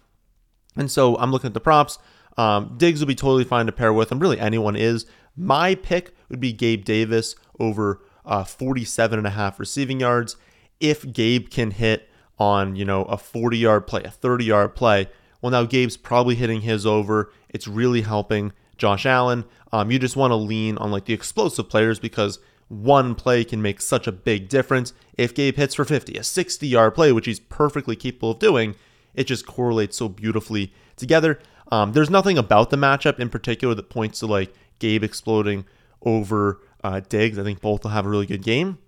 And 0.74 0.90
so 0.90 1.16
I'm 1.16 1.30
looking 1.30 1.48
at 1.48 1.54
the 1.54 1.60
props. 1.60 2.00
Um, 2.36 2.74
Diggs 2.76 2.98
would 2.98 3.06
be 3.06 3.14
totally 3.14 3.44
fine 3.44 3.66
to 3.66 3.72
pair 3.72 3.92
with 3.92 4.10
him. 4.10 4.18
Really, 4.18 4.40
anyone 4.40 4.74
is. 4.74 5.06
My 5.36 5.76
pick 5.76 6.12
would 6.28 6.40
be 6.40 6.52
Gabe 6.52 6.84
Davis 6.84 7.36
over 7.60 8.02
uh, 8.26 8.42
47 8.42 9.16
and 9.16 9.28
a 9.28 9.30
half 9.30 9.60
receiving 9.60 10.00
yards. 10.00 10.36
If 10.80 11.12
Gabe 11.12 11.50
can 11.50 11.70
hit 11.70 12.07
on, 12.38 12.76
you 12.76 12.84
know, 12.84 13.04
a 13.04 13.16
40 13.16 13.58
yard 13.58 13.86
play, 13.86 14.02
a 14.04 14.10
30 14.10 14.44
yard 14.44 14.74
play, 14.74 15.08
well, 15.40 15.52
now 15.52 15.64
Gabe's 15.64 15.96
probably 15.96 16.34
hitting 16.34 16.62
his 16.62 16.84
over. 16.84 17.32
It's 17.48 17.68
really 17.68 18.02
helping 18.02 18.52
Josh 18.76 19.06
Allen. 19.06 19.44
Um, 19.72 19.90
you 19.90 19.98
just 19.98 20.16
want 20.16 20.32
to 20.32 20.36
lean 20.36 20.78
on 20.78 20.90
like 20.90 21.04
the 21.04 21.14
explosive 21.14 21.68
players 21.68 21.98
because 21.98 22.38
one 22.68 23.14
play 23.14 23.44
can 23.44 23.62
make 23.62 23.80
such 23.80 24.06
a 24.06 24.12
big 24.12 24.48
difference. 24.48 24.92
If 25.16 25.34
Gabe 25.34 25.56
hits 25.56 25.74
for 25.74 25.84
50, 25.84 26.16
a 26.16 26.24
60 26.24 26.66
yard 26.66 26.94
play, 26.94 27.12
which 27.12 27.26
he's 27.26 27.40
perfectly 27.40 27.96
capable 27.96 28.32
of 28.32 28.38
doing, 28.38 28.74
it 29.14 29.24
just 29.24 29.46
correlates 29.46 29.96
so 29.96 30.08
beautifully 30.08 30.72
together. 30.96 31.38
Um, 31.70 31.92
there's 31.92 32.10
nothing 32.10 32.38
about 32.38 32.70
the 32.70 32.76
matchup 32.76 33.18
in 33.18 33.28
particular 33.28 33.74
that 33.74 33.90
points 33.90 34.20
to 34.20 34.26
like 34.26 34.52
Gabe 34.78 35.04
exploding 35.04 35.66
over 36.02 36.60
uh, 36.82 37.00
Diggs. 37.00 37.38
I 37.38 37.42
think 37.42 37.60
both 37.60 37.84
will 37.84 37.90
have 37.90 38.06
a 38.06 38.08
really 38.08 38.26
good 38.26 38.42
game. 38.42 38.78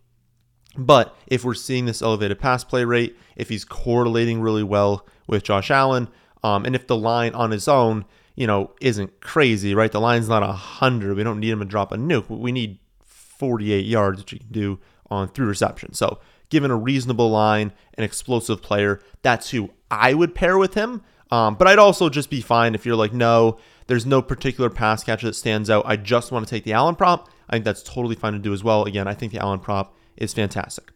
But 0.77 1.17
if 1.27 1.45
we're 1.45 1.55
seeing 1.55 1.87
this 1.87 2.03
elevated 2.03 2.39
pass 2.39 2.63
play 2.65 2.85
rate, 2.85 3.17
if 3.37 3.49
he's 3.49 3.65
correlating 3.65 4.41
really 4.41 4.63
well 4.63 5.07
with 5.27 5.43
Josh 5.43 5.71
Allen, 5.71 6.09
um, 6.43 6.65
and 6.65 6.75
if 6.75 6.87
the 6.87 6.97
line 6.97 7.35
on 7.35 7.51
his 7.51 7.69
own, 7.69 8.05
you 8.37 8.47
know, 8.47 8.73
isn't 8.81 9.21
crazy, 9.21 9.75
right? 9.75 9.91
The 9.91 10.01
line's 10.01 10.29
not 10.29 10.43
100. 10.43 11.17
We 11.17 11.25
don't 11.25 11.41
need 11.41 11.51
him 11.51 11.59
to 11.59 11.65
drop 11.65 11.93
a 11.93 11.97
nuke. 11.97 12.29
We 12.31 12.53
need 12.53 12.79
48 13.05 13.85
yards, 13.85 14.21
which 14.21 14.33
you 14.33 14.39
can 14.39 14.53
do 14.53 14.79
on 15.11 15.29
three 15.29 15.47
receptions. 15.47 15.99
So, 15.99 16.21
given 16.51 16.71
a 16.71 16.77
reasonable 16.77 17.31
line, 17.31 17.73
an 17.95 18.05
explosive 18.05 18.63
player, 18.63 19.01
that's 19.23 19.51
who 19.51 19.71
I 19.91 20.15
would 20.15 20.35
pair 20.35 20.57
with 20.57 20.75
him. 20.75 21.03
Um, 21.31 21.55
but 21.55 21.69
I'd 21.69 21.79
also 21.79 22.09
just 22.09 22.29
be 22.31 22.41
fine 22.41 22.75
if 22.75 22.85
you're 22.85 22.97
like, 22.97 23.13
no, 23.13 23.59
there's 23.87 24.07
no 24.07 24.21
particular 24.21 24.69
pass 24.69 25.05
catcher 25.05 25.29
that 25.29 25.35
stands 25.35 25.71
out. 25.71 25.85
I 25.87 25.97
just 25.97 26.33
want 26.33 26.47
to 26.47 26.51
take 26.51 26.65
the 26.65 26.73
Allen 26.73 26.97
prop. 26.97 27.29
I 27.49 27.55
think 27.55 27.65
that's 27.65 27.83
totally 27.83 28.15
fine 28.15 28.33
to 28.33 28.39
do 28.39 28.53
as 28.53 28.65
well. 28.65 28.85
Again, 28.85 29.07
I 29.07 29.15
think 29.15 29.33
the 29.33 29.39
Allen 29.39 29.61
prop 29.61 29.95
is 30.17 30.35
fantastic. 30.35 30.93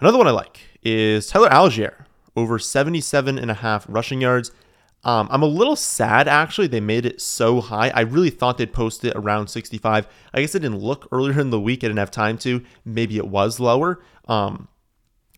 Another 0.00 0.18
one 0.18 0.26
I 0.26 0.32
like 0.32 0.60
is 0.82 1.26
Tyler 1.26 1.50
Allgeier, 1.50 2.06
over 2.36 2.58
77 2.58 3.38
and 3.38 3.50
a 3.50 3.54
half 3.54 3.86
rushing 3.88 4.20
yards. 4.20 4.50
Um, 5.02 5.28
I'm 5.30 5.42
a 5.42 5.46
little 5.46 5.76
sad 5.76 6.28
actually. 6.28 6.66
They 6.66 6.80
made 6.80 7.06
it 7.06 7.20
so 7.20 7.60
high. 7.60 7.90
I 7.90 8.00
really 8.00 8.30
thought 8.30 8.58
they'd 8.58 8.72
post 8.72 9.04
it 9.04 9.14
around 9.16 9.48
65. 9.48 10.06
I 10.34 10.40
guess 10.40 10.54
I 10.54 10.58
didn't 10.58 10.78
look 10.78 11.08
earlier 11.10 11.40
in 11.40 11.50
the 11.50 11.60
week. 11.60 11.80
I 11.80 11.88
didn't 11.88 11.98
have 11.98 12.10
time 12.10 12.36
to. 12.38 12.62
Maybe 12.84 13.16
it 13.16 13.28
was 13.28 13.60
lower. 13.60 14.02
Um, 14.28 14.68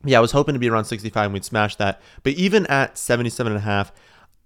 yeah, 0.04 0.18
I 0.18 0.20
was 0.20 0.32
hoping 0.32 0.54
to 0.54 0.58
be 0.58 0.68
around 0.68 0.86
65 0.86 1.24
and 1.26 1.34
we'd 1.34 1.44
smash 1.44 1.76
that. 1.76 2.00
But 2.22 2.32
even 2.34 2.66
at 2.66 2.98
77 2.98 3.52
and 3.52 3.58
a 3.58 3.64
half, 3.64 3.92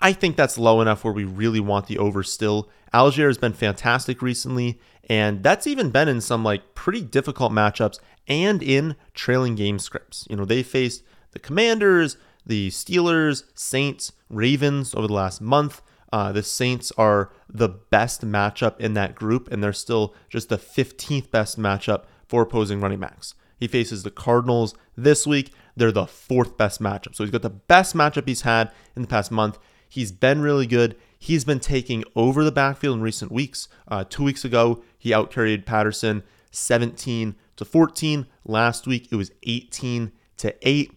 I 0.01 0.13
think 0.13 0.37
that's 0.37 0.59
low 0.59 0.81
enough 0.81 1.05
where 1.05 1.13
we 1.13 1.25
really 1.25 1.61
want 1.61 1.87
the 1.87 1.99
over 1.99 2.23
still. 2.23 2.69
Allgeier 2.93 3.29
has 3.29 3.39
been 3.39 3.53
fantastic 3.53 4.21
recently, 4.21 4.79
and 5.09 5.43
that's 5.43 5.67
even 5.67 5.91
been 5.91 6.09
in 6.09 6.21
some 6.21 6.45
like 6.45 6.75
pretty 6.75 7.01
difficult 7.01 7.53
matchups 7.53 7.99
and 8.29 8.63
in 8.63 8.97
trailing 9.15 9.55
game 9.55 9.79
scripts. 9.79 10.27
You 10.29 10.37
know, 10.37 10.45
they 10.45 10.63
faced 10.63 11.03
the 11.33 11.39
Commanders, 11.39 12.17
the 12.45 12.69
Steelers, 12.71 13.45
Saints, 13.55 14.13
Ravens 14.29 14.95
over 14.95 15.07
the 15.07 15.13
last 15.13 15.41
month. 15.41 15.83
Uh, 16.13 16.33
the 16.33 16.43
Saints 16.43 16.93
are 16.97 17.31
the 17.49 17.69
best 17.69 18.25
matchup 18.25 18.79
in 18.79 18.95
that 18.95 19.15
group, 19.15 19.51
and 19.51 19.63
they're 19.63 19.73
still 19.73 20.15
just 20.29 20.49
the 20.49 20.59
15th 20.59 21.31
best 21.31 21.59
matchup 21.59 22.05
for 22.29 22.43
opposing 22.43 22.81
running 22.81 23.01
backs. 23.01 23.35
He 23.59 23.67
faces 23.67 24.03
the 24.03 24.11
Cardinals 24.11 24.75
this 24.97 25.27
week. 25.27 25.53
They're 25.77 25.93
the 25.93 26.07
fourth 26.07 26.57
best 26.57 26.81
matchup. 26.81 27.15
So 27.15 27.25
he's 27.25 27.31
got 27.31 27.43
the 27.43 27.51
best 27.51 27.95
matchup 27.95 28.29
he's 28.29 28.43
had 28.43 28.71
in 28.95 29.03
the 29.03 29.09
past 29.09 29.31
month. 29.31 29.59
He's 29.89 30.13
been 30.13 30.41
really 30.41 30.67
good. 30.67 30.97
He's 31.19 31.45
been 31.45 31.61
taking 31.61 32.05
over 32.15 32.45
the 32.45 32.53
backfield 32.53 32.97
in 32.97 33.03
recent 33.03 33.33
weeks. 33.33 33.69
Uh, 33.89 34.05
two 34.09 34.23
weeks 34.23 34.45
ago, 34.45 34.83
he 34.99 35.11
outcarried 35.11 35.65
Patterson 35.65 36.23
17 36.51 37.35
to 37.57 37.65
14. 37.65 38.27
Last 38.45 38.87
week, 38.87 39.09
it 39.11 39.17
was 39.17 39.31
18 39.45 40.13
to 40.39 40.55
8. 40.69 40.93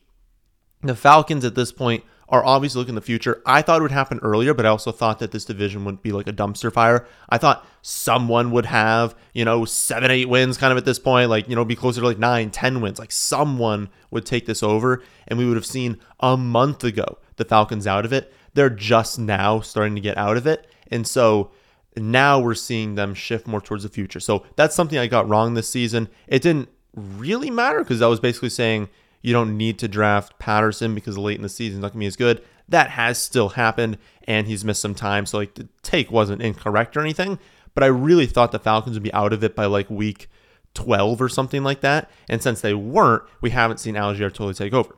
The 0.82 0.96
Falcons 0.96 1.44
at 1.44 1.56
this 1.56 1.72
point 1.72 2.04
are 2.30 2.46
obviously 2.46 2.80
looking 2.80 2.96
the 2.96 3.02
future. 3.02 3.42
I 3.46 3.62
thought 3.62 3.80
it 3.80 3.82
would 3.82 3.92
happen 3.92 4.20
earlier, 4.22 4.54
but 4.54 4.66
I 4.66 4.70
also 4.70 4.92
thought 4.92 5.20
that 5.20 5.32
this 5.32 5.46
division 5.46 5.84
wouldn't 5.84 6.04
be 6.04 6.12
like 6.12 6.28
a 6.28 6.34
dumpster 6.34 6.72
fire. 6.72 7.08
I 7.28 7.38
thought 7.38 7.66
someone 7.82 8.52
would 8.52 8.68
have, 8.68 9.16
you 9.34 9.44
know, 9.44 9.66
seven, 9.66 10.12
eight 10.12 10.30
wins 10.30 10.58
kind 10.58 10.72
of 10.72 10.78
at 10.78 10.86
this 10.86 11.00
point, 11.00 11.30
like, 11.30 11.50
you 11.50 11.56
know, 11.56 11.66
be 11.66 11.76
closer 11.76 12.02
to 12.02 12.08
like 12.08 12.20
nine, 12.20 12.52
ten 12.52 12.82
wins. 12.82 13.00
Like 13.00 13.12
someone 13.12 13.90
would 14.12 14.26
take 14.26 14.46
this 14.46 14.62
over, 14.62 15.02
and 15.28 15.40
we 15.40 15.46
would 15.48 15.58
have 15.58 15.66
seen 15.66 15.98
a 16.20 16.38
month 16.38 16.84
ago 16.84 17.18
the 17.38 17.46
Falcons 17.46 17.88
out 17.88 18.06
of 18.06 18.14
it. 18.14 18.32
They're 18.54 18.70
just 18.70 19.20
now 19.20 19.62
starting 19.62 19.96
to 19.96 20.02
get 20.02 20.18
out 20.18 20.38
of 20.38 20.48
it. 20.48 20.68
And 20.92 21.08
so 21.08 21.52
now 21.96 22.40
we're 22.40 22.56
seeing 22.56 22.96
them 22.96 23.14
shift 23.14 23.48
more 23.48 23.62
towards 23.62 23.84
the 23.84 23.90
future. 23.90 24.20
So 24.20 24.46
that's 24.56 24.76
something 24.76 24.98
I 24.98 25.08
got 25.08 25.28
wrong 25.28 25.54
this 25.54 25.70
season. 25.70 26.10
It 26.28 26.42
didn't 26.42 26.70
really 26.96 27.50
matter 27.50 27.80
because 27.80 28.02
I 28.02 28.08
was 28.08 28.20
basically 28.20 28.50
saying 28.50 28.90
you 29.22 29.34
don't 29.34 29.58
need 29.58 29.80
to 29.80 29.88
draft 29.88 30.40
Patterson 30.40 30.96
because 30.96 31.18
late 31.18 31.38
in 31.38 31.44
the 31.44 31.50
season 31.50 31.78
he's 31.78 31.82
not 31.82 31.94
to 31.94 31.98
be 31.98 32.06
as 32.06 32.16
good. 32.16 32.44
That 32.68 32.92
has 32.92 33.18
still 33.18 33.50
happened 33.50 33.98
and 34.28 34.48
he's 34.48 34.64
missed 34.64 34.82
some 34.82 34.96
time. 34.96 35.26
So 35.26 35.38
like 35.38 35.56
the 35.56 35.68
take 35.82 36.12
wasn't 36.12 36.42
incorrect 36.42 36.96
or 36.96 37.02
anything, 37.02 37.40
but 37.74 37.84
I 37.84 37.88
really 37.88 38.28
thought 38.28 38.52
the 38.52 38.60
Falcons 38.60 38.96
would 38.96 39.04
be 39.04 39.14
out 39.14 39.34
of 39.34 39.44
it 39.44 39.56
by 39.56 39.66
like 39.66 39.90
week 39.90 40.30
12 40.76 41.22
or 41.22 41.30
something 41.30 41.64
like 41.64 41.82
that. 41.82 42.10
And 42.30 42.42
since 42.42 42.62
they 42.62 42.74
weren't, 42.74 43.24
we 43.42 43.50
haven't 43.50 43.80
seen 43.80 43.96
Allgeier 43.96 44.30
totally 44.32 44.54
take 44.54 44.74
over. 44.74 44.96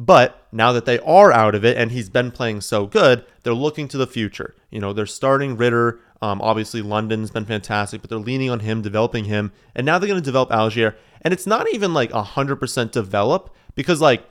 But 0.00 0.46
now 0.50 0.72
that 0.72 0.86
they 0.86 0.98
are 1.00 1.30
out 1.30 1.54
of 1.54 1.62
it 1.62 1.76
and 1.76 1.92
he's 1.92 2.08
been 2.08 2.30
playing 2.30 2.62
so 2.62 2.86
good, 2.86 3.22
they're 3.42 3.52
looking 3.52 3.86
to 3.88 3.98
the 3.98 4.06
future. 4.06 4.54
You 4.70 4.80
know, 4.80 4.94
they're 4.94 5.04
starting 5.04 5.58
Ridder. 5.58 6.00
Um, 6.22 6.40
obviously, 6.40 6.80
London's 6.80 7.30
been 7.30 7.44
fantastic, 7.44 8.00
but 8.00 8.08
they're 8.08 8.18
leaning 8.18 8.48
on 8.48 8.60
him, 8.60 8.80
developing 8.80 9.26
him. 9.26 9.52
And 9.74 9.84
now 9.84 9.98
they're 9.98 10.08
going 10.08 10.18
to 10.18 10.24
develop 10.24 10.48
Allgeier. 10.48 10.94
And 11.20 11.34
it's 11.34 11.46
not 11.46 11.70
even 11.74 11.92
like 11.92 12.12
100% 12.12 12.90
develop 12.92 13.54
because, 13.74 14.00
like, 14.00 14.24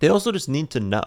they 0.00 0.08
also 0.08 0.30
just 0.30 0.46
need 0.46 0.68
to 0.72 0.80
know, 0.80 1.04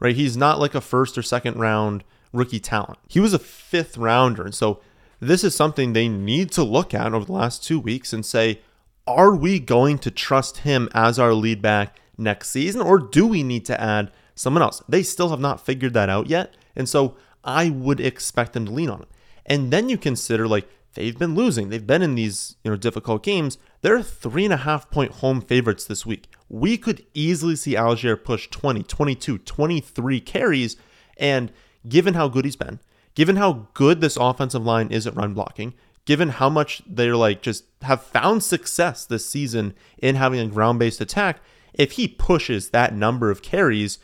right? 0.00 0.16
He's 0.16 0.38
not 0.38 0.58
like 0.58 0.74
a 0.74 0.80
first 0.80 1.18
or 1.18 1.22
second 1.22 1.58
round 1.58 2.04
rookie 2.32 2.58
talent. 2.58 3.00
He 3.06 3.20
was 3.20 3.34
a 3.34 3.38
fifth 3.38 3.98
rounder. 3.98 4.44
And 4.44 4.54
so 4.54 4.80
this 5.20 5.44
is 5.44 5.54
something 5.54 5.92
they 5.92 6.08
need 6.08 6.52
to 6.52 6.62
look 6.62 6.94
at 6.94 7.12
over 7.12 7.26
the 7.26 7.32
last 7.32 7.62
two 7.62 7.78
weeks 7.78 8.14
and 8.14 8.24
say, 8.24 8.60
are 9.06 9.34
we 9.34 9.60
going 9.60 9.98
to 9.98 10.10
trust 10.10 10.58
him 10.58 10.88
as 10.94 11.18
our 11.18 11.34
lead 11.34 11.60
back 11.60 12.00
next 12.20 12.50
season, 12.50 12.80
or 12.80 12.98
do 12.98 13.26
we 13.26 13.42
need 13.42 13.64
to 13.66 13.80
add 13.80 14.12
someone 14.34 14.62
else? 14.62 14.82
They 14.88 15.02
still 15.02 15.30
have 15.30 15.40
not 15.40 15.64
figured 15.64 15.94
that 15.94 16.08
out 16.08 16.28
yet. 16.28 16.54
And 16.76 16.88
so 16.88 17.16
I 17.44 17.70
would 17.70 18.00
expect 18.00 18.52
them 18.52 18.66
to 18.66 18.70
lean 18.70 18.90
on 18.90 19.02
it. 19.02 19.08
And 19.46 19.72
then 19.72 19.88
you 19.88 19.98
consider 19.98 20.46
like 20.46 20.68
they've 20.94 21.18
been 21.18 21.34
losing. 21.34 21.68
They've 21.68 21.86
been 21.86 22.02
in 22.02 22.14
these, 22.14 22.56
you 22.62 22.70
know, 22.70 22.76
difficult 22.76 23.22
games. 23.22 23.58
They're 23.82 24.02
three 24.02 24.44
and 24.44 24.54
a 24.54 24.58
half 24.58 24.90
point 24.90 25.12
home 25.12 25.40
favorites 25.40 25.84
this 25.84 26.04
week. 26.04 26.28
We 26.48 26.76
could 26.76 27.04
easily 27.14 27.56
see 27.56 27.74
Allgeier 27.74 28.22
push 28.22 28.48
20, 28.48 28.82
22, 28.82 29.38
23 29.38 30.20
carries. 30.20 30.76
And 31.16 31.52
given 31.88 32.14
how 32.14 32.28
good 32.28 32.44
he's 32.44 32.56
been, 32.56 32.80
given 33.14 33.36
how 33.36 33.68
good 33.74 34.00
this 34.00 34.16
offensive 34.16 34.64
line 34.64 34.88
is 34.90 35.06
at 35.06 35.16
run 35.16 35.34
blocking, 35.34 35.74
given 36.04 36.30
how 36.30 36.48
much 36.48 36.82
they're 36.86 37.16
like 37.16 37.42
just 37.42 37.64
have 37.82 38.02
found 38.02 38.42
success 38.42 39.04
this 39.04 39.26
season 39.26 39.74
in 39.98 40.16
having 40.16 40.40
a 40.40 40.46
ground 40.46 40.78
based 40.78 41.00
attack, 41.00 41.40
if 41.74 41.92
he 41.92 42.08
pushes 42.08 42.70
that 42.70 42.94
number 42.94 43.30
of 43.30 43.42
carries, 43.42 43.98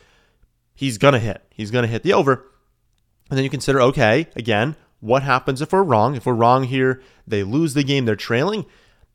he's 0.75 0.99
going 0.99 1.15
to 1.15 1.19
hit. 1.19 1.43
He's 1.51 1.71
going 1.71 1.83
to 1.83 1.91
hit 1.91 2.03
the 2.03 2.13
over. 2.13 2.51
And 3.31 3.37
then 3.37 3.45
you 3.45 3.51
consider, 3.51 3.81
okay, 3.81 4.29
again, 4.37 4.77
what 5.01 5.23
happens 5.23 5.61
if 5.61 5.73
we're 5.73 5.83
wrong? 5.83 6.15
If 6.15 6.27
we're 6.27 6.35
wrong 6.35 6.65
here, 6.65 7.03
they 7.27 7.43
lose 7.43 7.75
the 7.75 7.85
game, 7.85 8.05
they're 8.05 8.17
trailing. 8.17 8.67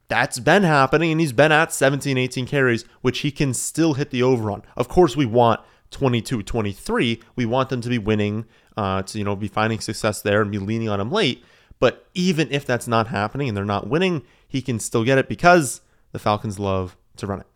That's 0.07 0.39
been 0.39 0.63
happening, 0.63 1.11
and 1.11 1.21
he's 1.21 1.31
been 1.31 1.53
at 1.53 1.71
17, 1.71 2.17
18 2.17 2.45
carries, 2.45 2.83
which 3.01 3.19
he 3.19 3.31
can 3.31 3.53
still 3.53 3.93
hit 3.93 4.09
the 4.09 4.23
over 4.23 4.51
on. 4.51 4.63
Of 4.75 4.89
course, 4.89 5.15
we 5.15 5.25
want 5.25 5.61
22, 5.91 6.43
23. 6.43 7.21
We 7.35 7.45
want 7.45 7.69
them 7.69 7.81
to 7.81 7.89
be 7.89 7.97
winning, 7.97 8.45
uh, 8.75 9.03
to 9.03 9.17
you 9.17 9.23
know 9.23 9.35
be 9.35 9.47
finding 9.47 9.79
success 9.79 10.21
there 10.21 10.41
and 10.41 10.51
be 10.51 10.57
leaning 10.57 10.89
on 10.89 10.99
him 10.99 11.11
late. 11.11 11.43
But 11.79 12.07
even 12.13 12.51
if 12.51 12.65
that's 12.65 12.87
not 12.87 13.07
happening 13.07 13.47
and 13.47 13.57
they're 13.57 13.65
not 13.65 13.87
winning, 13.87 14.23
he 14.47 14.61
can 14.61 14.79
still 14.79 15.03
get 15.03 15.17
it 15.17 15.27
because 15.27 15.81
the 16.11 16.19
Falcons 16.19 16.59
love 16.59 16.97
to 17.17 17.25
run 17.25 17.39
it. 17.39 17.47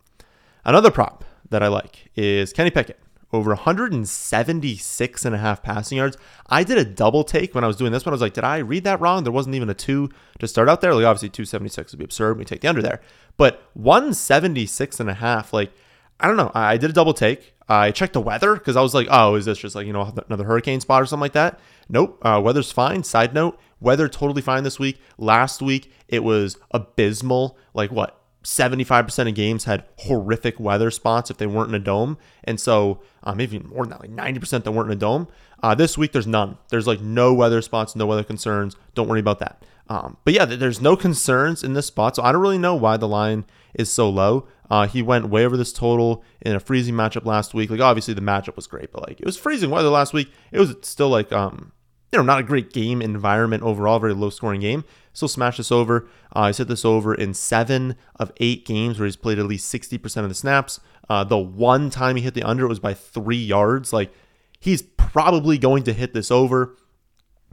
Another 0.65 0.91
prop 0.91 1.23
that 1.49 1.61
I 1.61 1.67
like 1.67 2.09
is 2.15 2.51
Kenny 2.51 2.71
Pickett 2.71 2.99
over 3.31 3.51
176 3.51 5.25
and 5.25 5.35
a 5.35 5.37
half 5.37 5.61
passing 5.61 5.97
yards. 5.97 6.17
I 6.47 6.63
did 6.63 6.77
a 6.77 6.85
double 6.85 7.23
take 7.23 7.53
when 7.53 7.63
I 7.63 7.67
was 7.67 7.75
doing 7.75 7.91
this 7.91 8.05
one. 8.05 8.13
I 8.13 8.15
was 8.15 8.21
like, 8.21 8.33
did 8.33 8.43
I 8.43 8.59
read 8.59 8.85
that 8.85 9.01
wrong? 9.01 9.23
There 9.23 9.31
wasn't 9.31 9.55
even 9.55 9.69
a 9.69 9.73
two 9.73 10.09
to 10.39 10.47
start 10.47 10.69
out 10.69 10.81
there. 10.81 10.93
Like 10.93 11.05
obviously 11.05 11.29
276 11.29 11.91
would 11.91 11.99
be 11.99 12.05
absurd. 12.05 12.37
We 12.37 12.45
take 12.45 12.61
the 12.61 12.67
under 12.67 12.81
there, 12.81 13.01
but 13.37 13.61
176 13.73 14.99
and 14.99 15.09
a 15.09 15.13
half. 15.13 15.53
Like 15.53 15.71
I 16.19 16.27
don't 16.27 16.37
know. 16.37 16.51
I 16.55 16.77
did 16.77 16.89
a 16.89 16.93
double 16.93 17.13
take. 17.13 17.53
I 17.67 17.91
checked 17.91 18.13
the 18.13 18.21
weather 18.21 18.53
because 18.53 18.75
I 18.75 18.81
was 18.81 18.93
like, 18.93 19.07
oh, 19.09 19.35
is 19.35 19.45
this 19.45 19.57
just 19.57 19.75
like 19.75 19.85
you 19.85 19.93
know 19.93 20.13
another 20.27 20.45
hurricane 20.45 20.79
spot 20.79 21.01
or 21.01 21.05
something 21.05 21.21
like 21.21 21.33
that? 21.33 21.59
Nope. 21.89 22.19
Uh, 22.25 22.39
weather's 22.43 22.71
fine. 22.71 23.03
Side 23.03 23.33
note: 23.33 23.59
weather 23.79 24.07
totally 24.07 24.41
fine 24.41 24.63
this 24.63 24.79
week. 24.79 24.99
Last 25.17 25.61
week 25.61 25.91
it 26.07 26.23
was 26.23 26.57
abysmal. 26.71 27.57
Like 27.73 27.91
what 27.91 28.19
75% 28.45 29.27
of 29.27 29.35
games 29.35 29.63
had 29.63 29.83
horrific 29.99 30.59
weather 30.59 30.91
spots 30.91 31.29
if 31.29 31.37
they 31.37 31.47
weren't 31.47 31.69
in 31.69 31.75
a 31.75 31.79
dome. 31.79 32.17
And 32.43 32.59
so, 32.59 33.01
um, 33.23 33.37
maybe 33.37 33.59
more 33.59 33.85
than 33.85 33.89
that, 33.89 34.01
like 34.01 34.11
90% 34.11 34.63
that 34.63 34.71
weren't 34.71 34.91
in 34.91 34.97
a 34.97 34.99
dome. 34.99 35.27
Uh, 35.63 35.73
this 35.73 35.97
week, 35.97 36.11
there's 36.11 36.27
none. 36.27 36.57
There's 36.69 36.85
like 36.85 37.01
no 37.01 37.33
weather 37.33 37.61
spots, 37.61 37.95
no 37.95 38.05
weather 38.05 38.23
concerns. 38.23 38.75
Don't 38.93 39.07
worry 39.07 39.19
about 39.19 39.39
that. 39.39 39.63
Um, 39.87 40.17
but 40.23 40.33
yeah, 40.33 40.45
there's 40.45 40.81
no 40.81 40.95
concerns 40.95 41.63
in 41.63 41.73
this 41.73 41.87
spot. 41.87 42.15
So 42.15 42.23
I 42.23 42.31
don't 42.31 42.41
really 42.41 42.57
know 42.57 42.75
why 42.75 42.97
the 42.97 43.07
line 43.07 43.45
is 43.73 43.91
so 43.91 44.09
low. 44.09 44.47
Uh, 44.69 44.87
he 44.87 45.01
went 45.01 45.29
way 45.29 45.45
over 45.45 45.57
this 45.57 45.73
total 45.73 46.23
in 46.41 46.55
a 46.55 46.59
freezing 46.59 46.95
matchup 46.95 47.25
last 47.25 47.53
week. 47.53 47.69
Like 47.69 47.81
obviously 47.81 48.13
the 48.13 48.21
matchup 48.21 48.55
was 48.55 48.67
great, 48.67 48.91
but 48.91 49.07
like 49.07 49.19
it 49.19 49.25
was 49.25 49.37
freezing 49.37 49.69
weather 49.69 49.89
last 49.89 50.13
week. 50.13 50.31
It 50.51 50.59
was 50.59 50.75
still 50.81 51.09
like 51.09 51.31
um 51.31 51.71
you 52.11 52.17
know 52.17 52.23
not 52.23 52.39
a 52.39 52.43
great 52.43 52.73
game 52.73 53.01
environment 53.01 53.61
overall, 53.63 53.99
very 53.99 54.13
low 54.13 54.29
scoring 54.29 54.61
game. 54.61 54.83
Still 55.15 55.29
smash 55.29 55.55
this 55.55 55.71
over. 55.71 56.07
Uh, 56.33 56.47
he's 56.47 56.57
hit 56.57 56.67
this 56.67 56.83
over 56.83 57.15
in 57.15 57.33
seven 57.33 57.95
of 58.17 58.33
eight 58.37 58.65
games 58.65 58.99
where 58.99 59.05
he's 59.05 59.15
played 59.15 59.39
at 59.39 59.45
least 59.45 59.69
sixty 59.69 59.97
percent 59.97 60.25
of 60.25 60.29
the 60.29 60.35
snaps. 60.35 60.81
Uh, 61.09 61.23
the 61.23 61.37
one 61.37 61.89
time 61.89 62.17
he 62.17 62.21
hit 62.21 62.33
the 62.33 62.43
under 62.43 62.65
it 62.65 62.69
was 62.69 62.79
by 62.79 62.93
three 62.93 63.37
yards. 63.37 63.93
Like 63.93 64.13
he's 64.59 64.81
probably 64.81 65.57
going 65.57 65.83
to 65.83 65.93
hit 65.93 66.13
this 66.13 66.29
over. 66.29 66.75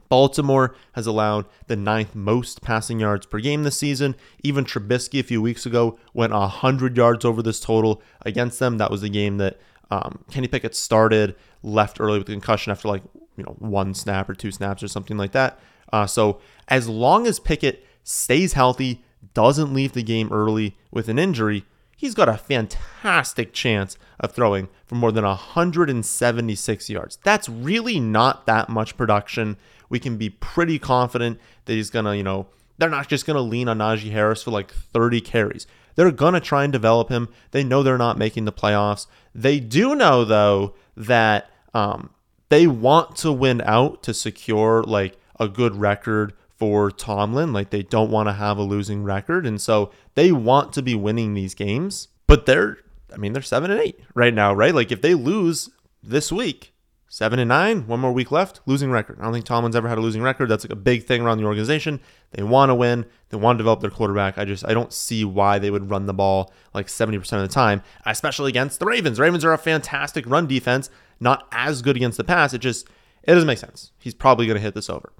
Baltimore 0.09 0.75
has 0.91 1.07
allowed 1.07 1.45
the 1.67 1.77
ninth 1.77 2.13
most 2.13 2.61
passing 2.61 2.99
yards 2.99 3.25
per 3.25 3.39
game 3.39 3.63
this 3.63 3.77
season. 3.77 4.15
Even 4.43 4.65
Trubisky 4.65 5.21
a 5.21 5.23
few 5.23 5.41
weeks 5.41 5.65
ago 5.65 5.97
went 6.13 6.33
100 6.33 6.97
yards 6.97 7.23
over 7.23 7.41
this 7.41 7.61
total 7.61 8.01
against 8.23 8.59
them. 8.59 8.77
That 8.77 8.91
was 8.91 9.01
the 9.01 9.09
game 9.09 9.37
that 9.37 9.57
um, 9.89 10.23
Kenny 10.29 10.49
Pickett 10.49 10.75
started, 10.75 11.35
left 11.63 12.01
early 12.01 12.19
with 12.19 12.27
a 12.27 12.33
concussion 12.33 12.71
after 12.71 12.89
like 12.89 13.03
you 13.37 13.43
know 13.43 13.55
one 13.59 13.93
snap 13.93 14.29
or 14.29 14.33
two 14.33 14.51
snaps 14.51 14.83
or 14.83 14.89
something 14.89 15.17
like 15.17 15.31
that. 15.31 15.59
Uh, 15.91 16.05
so 16.05 16.39
as 16.67 16.87
long 16.87 17.27
as 17.27 17.39
Pickett 17.39 17.85
stays 18.03 18.53
healthy, 18.53 19.03
doesn't 19.33 19.73
leave 19.73 19.93
the 19.93 20.03
game 20.03 20.29
early 20.31 20.75
with 20.91 21.09
an 21.09 21.17
injury, 21.17 21.65
he's 21.97 22.13
got 22.13 22.29
a 22.29 22.37
fantastic 22.37 23.53
chance 23.53 23.97
of 24.19 24.31
throwing 24.31 24.67
for 24.85 24.95
more 24.95 25.11
than 25.11 25.25
176 25.25 26.89
yards. 26.89 27.17
That's 27.23 27.49
really 27.49 27.99
not 27.99 28.45
that 28.45 28.69
much 28.69 28.97
production 28.97 29.57
we 29.93 29.99
can 29.99 30.17
be 30.17 30.29
pretty 30.29 30.79
confident 30.79 31.39
that 31.65 31.73
he's 31.73 31.91
going 31.91 32.05
to, 32.05 32.17
you 32.17 32.23
know, 32.23 32.47
they're 32.79 32.89
not 32.89 33.07
just 33.07 33.27
going 33.27 33.35
to 33.35 33.41
lean 33.41 33.69
on 33.69 33.77
Najee 33.77 34.11
Harris 34.11 34.41
for 34.41 34.49
like 34.49 34.71
30 34.71 35.21
carries. 35.21 35.67
They're 35.93 36.11
going 36.11 36.33
to 36.33 36.39
try 36.39 36.63
and 36.63 36.73
develop 36.73 37.09
him. 37.09 37.29
They 37.51 37.63
know 37.63 37.83
they're 37.83 37.99
not 37.99 38.17
making 38.17 38.45
the 38.45 38.51
playoffs. 38.51 39.05
They 39.35 39.59
do 39.59 39.93
know, 39.93 40.25
though, 40.25 40.73
that 40.97 41.51
um, 41.75 42.09
they 42.49 42.65
want 42.65 43.15
to 43.17 43.31
win 43.31 43.61
out 43.61 44.01
to 44.03 44.15
secure 44.15 44.81
like 44.81 45.15
a 45.43 45.49
good 45.49 45.75
record 45.75 46.33
for 46.57 46.89
Tomlin. 46.89 47.53
Like 47.53 47.69
they 47.69 47.83
don't 47.83 48.11
want 48.11 48.29
to 48.29 48.33
have 48.33 48.57
a 48.57 48.63
losing 48.63 49.03
record. 49.03 49.45
And 49.45 49.61
so 49.61 49.91
they 50.15 50.31
want 50.31 50.73
to 50.73 50.81
be 50.81 50.95
winning 50.95 51.33
these 51.33 51.53
games. 51.53 52.07
But 52.27 52.45
they're, 52.45 52.77
I 53.13 53.17
mean, 53.17 53.33
they're 53.33 53.41
seven 53.41 53.69
and 53.69 53.79
eight 53.79 53.99
right 54.15 54.33
now, 54.33 54.53
right? 54.53 54.73
Like 54.73 54.91
if 54.91 55.01
they 55.01 55.13
lose 55.13 55.69
this 56.01 56.31
week, 56.31 56.73
Seven 57.13 57.37
and 57.37 57.49
nine, 57.49 57.85
one 57.85 57.99
more 57.99 58.11
week 58.11 58.31
left, 58.31 58.59
losing 58.65 58.89
record. 58.89 59.19
I 59.19 59.23
don't 59.25 59.33
think 59.33 59.45
Tomlin's 59.45 59.75
ever 59.75 59.87
had 59.87 59.99
a 59.99 60.01
losing 60.01 60.23
record. 60.23 60.49
That's 60.49 60.63
like 60.63 60.71
a 60.71 60.75
big 60.75 61.03
thing 61.03 61.21
around 61.21 61.37
the 61.37 61.43
organization. 61.43 61.99
They 62.31 62.41
want 62.41 62.71
to 62.71 62.73
win. 62.73 63.05
They 63.29 63.37
want 63.37 63.57
to 63.57 63.61
develop 63.61 63.81
their 63.81 63.91
quarterback. 63.91 64.39
I 64.39 64.45
just 64.45 64.67
I 64.67 64.73
don't 64.73 64.91
see 64.91 65.23
why 65.23 65.59
they 65.59 65.69
would 65.69 65.91
run 65.91 66.07
the 66.07 66.13
ball 66.15 66.51
like 66.73 66.87
70% 66.87 67.17
of 67.33 67.41
the 67.41 67.47
time, 67.47 67.83
especially 68.07 68.49
against 68.49 68.79
the 68.79 68.87
Ravens. 68.87 69.19
Ravens 69.19 69.45
are 69.45 69.53
a 69.53 69.59
fantastic 69.59 70.25
run 70.25 70.47
defense, 70.47 70.89
not 71.19 71.47
as 71.51 71.83
good 71.83 71.95
against 71.95 72.17
the 72.17 72.23
pass. 72.23 72.51
It 72.51 72.61
just 72.61 72.87
it 73.21 73.35
doesn't 73.35 73.45
make 73.45 73.59
sense. 73.59 73.91
He's 73.99 74.15
probably 74.15 74.47
going 74.47 74.57
to 74.57 74.63
hit 74.63 74.73
this 74.73 74.89
over. 74.89 75.13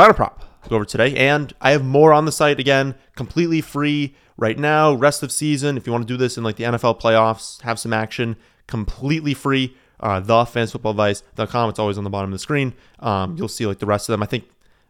Final 0.00 0.14
prop 0.14 0.42
go 0.66 0.76
over 0.76 0.86
today, 0.86 1.14
and 1.14 1.52
I 1.60 1.72
have 1.72 1.84
more 1.84 2.14
on 2.14 2.24
the 2.24 2.32
site 2.32 2.58
again, 2.58 2.94
completely 3.16 3.60
free 3.60 4.14
right 4.38 4.58
now. 4.58 4.94
Rest 4.94 5.22
of 5.22 5.30
season, 5.30 5.76
if 5.76 5.86
you 5.86 5.92
want 5.92 6.08
to 6.08 6.10
do 6.10 6.16
this 6.16 6.38
in 6.38 6.42
like 6.42 6.56
the 6.56 6.64
NFL 6.64 6.98
playoffs, 6.98 7.60
have 7.60 7.78
some 7.78 7.92
action, 7.92 8.36
completely 8.66 9.34
free 9.34 9.76
uh, 10.00 10.22
thefantasyfootballadvice.com. 10.22 11.68
It's 11.68 11.78
always 11.78 11.98
on 11.98 12.04
the 12.04 12.08
bottom 12.08 12.30
of 12.30 12.32
the 12.32 12.38
screen. 12.38 12.72
Um, 13.00 13.36
you'll 13.36 13.48
see 13.48 13.66
like 13.66 13.78
the 13.78 13.84
rest 13.84 14.08
of 14.08 14.14
them. 14.14 14.22
I 14.22 14.26
think, 14.26 14.48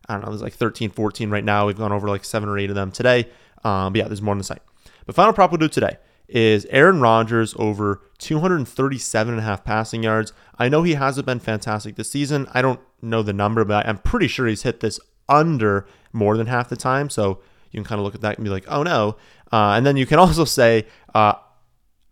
I 0.08 0.12
don't 0.12 0.22
know, 0.22 0.30
there's 0.30 0.42
like 0.42 0.52
13, 0.52 0.90
14 0.90 1.28
right 1.28 1.42
now. 1.42 1.66
We've 1.66 1.76
gone 1.76 1.90
over 1.90 2.06
like 2.06 2.24
seven 2.24 2.48
or 2.48 2.56
eight 2.56 2.70
of 2.70 2.76
them 2.76 2.92
today. 2.92 3.26
Um, 3.64 3.92
but 3.92 3.98
yeah, 3.98 4.06
there's 4.06 4.22
more 4.22 4.30
on 4.30 4.38
the 4.38 4.44
site. 4.44 4.62
But 5.06 5.16
final 5.16 5.32
prop 5.32 5.50
we'll 5.50 5.58
do 5.58 5.66
today 5.66 5.96
is 6.30 6.66
Aaron 6.70 7.00
Rodgers 7.00 7.54
over 7.58 8.02
237 8.18 9.34
and 9.34 9.40
a 9.40 9.44
half 9.44 9.64
passing 9.64 10.02
yards. 10.02 10.32
I 10.58 10.68
know 10.68 10.82
he 10.82 10.94
hasn't 10.94 11.26
been 11.26 11.40
fantastic 11.40 11.96
this 11.96 12.10
season. 12.10 12.46
I 12.52 12.62
don't 12.62 12.80
know 13.02 13.22
the 13.22 13.32
number, 13.32 13.64
but 13.64 13.86
I'm 13.86 13.98
pretty 13.98 14.28
sure 14.28 14.46
he's 14.46 14.62
hit 14.62 14.80
this 14.80 15.00
under 15.28 15.86
more 16.12 16.36
than 16.36 16.46
half 16.46 16.68
the 16.68 16.76
time. 16.76 17.10
So 17.10 17.40
you 17.70 17.78
can 17.78 17.84
kind 17.84 17.98
of 17.98 18.04
look 18.04 18.14
at 18.14 18.20
that 18.22 18.36
and 18.36 18.44
be 18.44 18.50
like, 18.50 18.64
oh 18.68 18.82
no. 18.82 19.16
Uh, 19.52 19.74
and 19.76 19.86
then 19.86 19.96
you 19.96 20.06
can 20.06 20.18
also 20.20 20.44
say, 20.44 20.86
uh, 21.14 21.34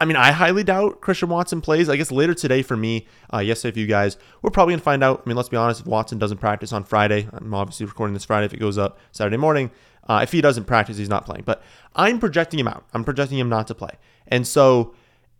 I 0.01 0.05
mean, 0.05 0.17
I 0.17 0.31
highly 0.31 0.63
doubt 0.63 1.01
Christian 1.01 1.29
Watson 1.29 1.61
plays. 1.61 1.89
I 1.89 1.97
guess 1.97 2.13
later 2.13 2.33
today 2.33 2.63
for 2.63 2.77
me, 2.77 3.09
uh, 3.33 3.39
yesterday 3.39 3.75
for 3.75 3.81
you 3.81 3.87
guys, 3.87 4.17
we're 4.43 4.51
probably 4.51 4.73
going 4.73 4.81
to 4.81 4.85
find 4.85 5.03
out. 5.03 5.23
I 5.25 5.29
mean, 5.29 5.37
let's 5.37 5.49
be 5.49 5.57
honest, 5.57 5.81
if 5.81 5.87
Watson 5.87 6.19
doesn't 6.19 6.39
practice 6.39 6.73
on 6.73 6.85
Friday, 6.85 7.29
I'm 7.33 7.53
obviously 7.53 7.87
recording 7.87 8.15
this 8.15 8.25
Friday 8.25 8.47
if 8.47 8.55
it 8.55 8.61
goes 8.61 8.79
up 8.79 8.99
Saturday 9.11 9.37
morning. 9.39 9.73
Uh, 10.09 10.21
if 10.23 10.33
he 10.33 10.41
doesn't 10.41 10.65
practice, 10.65 10.97
he's 10.97 11.09
not 11.09 11.27
playing. 11.27 11.43
But 11.45 11.63
I'm 11.95 12.19
projecting 12.19 12.59
him 12.59 12.69
out. 12.69 12.85
I'm 12.95 13.05
projecting 13.05 13.39
him 13.39 13.49
not 13.49 13.67
to 13.69 13.75
play. 13.75 13.91
And 14.27 14.47
so 14.47 14.95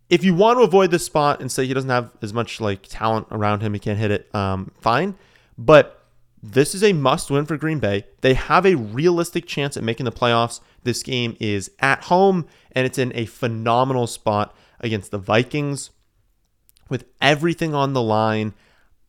if 0.09 0.23
you 0.23 0.33
want 0.33 0.59
to 0.59 0.63
avoid 0.63 0.91
this 0.91 1.05
spot 1.05 1.41
and 1.41 1.51
say 1.51 1.65
he 1.65 1.73
doesn't 1.73 1.89
have 1.89 2.11
as 2.21 2.33
much 2.33 2.59
like 2.59 2.83
talent 2.83 3.27
around 3.31 3.61
him, 3.61 3.73
he 3.73 3.79
can't 3.79 3.99
hit 3.99 4.11
it, 4.11 4.33
um, 4.35 4.71
fine. 4.79 5.15
But 5.57 6.03
this 6.41 6.73
is 6.73 6.83
a 6.83 6.93
must 6.93 7.29
win 7.29 7.45
for 7.45 7.57
Green 7.57 7.79
Bay. 7.79 8.05
They 8.21 8.33
have 8.33 8.65
a 8.65 8.75
realistic 8.75 9.45
chance 9.45 9.75
at 9.75 9.83
making 9.83 10.05
the 10.05 10.11
playoffs. 10.11 10.61
This 10.83 11.03
game 11.03 11.35
is 11.39 11.71
at 11.79 12.03
home 12.05 12.45
and 12.71 12.85
it's 12.85 12.97
in 12.97 13.11
a 13.15 13.25
phenomenal 13.25 14.07
spot 14.07 14.55
against 14.79 15.11
the 15.11 15.17
Vikings. 15.17 15.91
With 16.87 17.05
everything 17.21 17.75
on 17.75 17.93
the 17.93 18.01
line, 18.01 18.53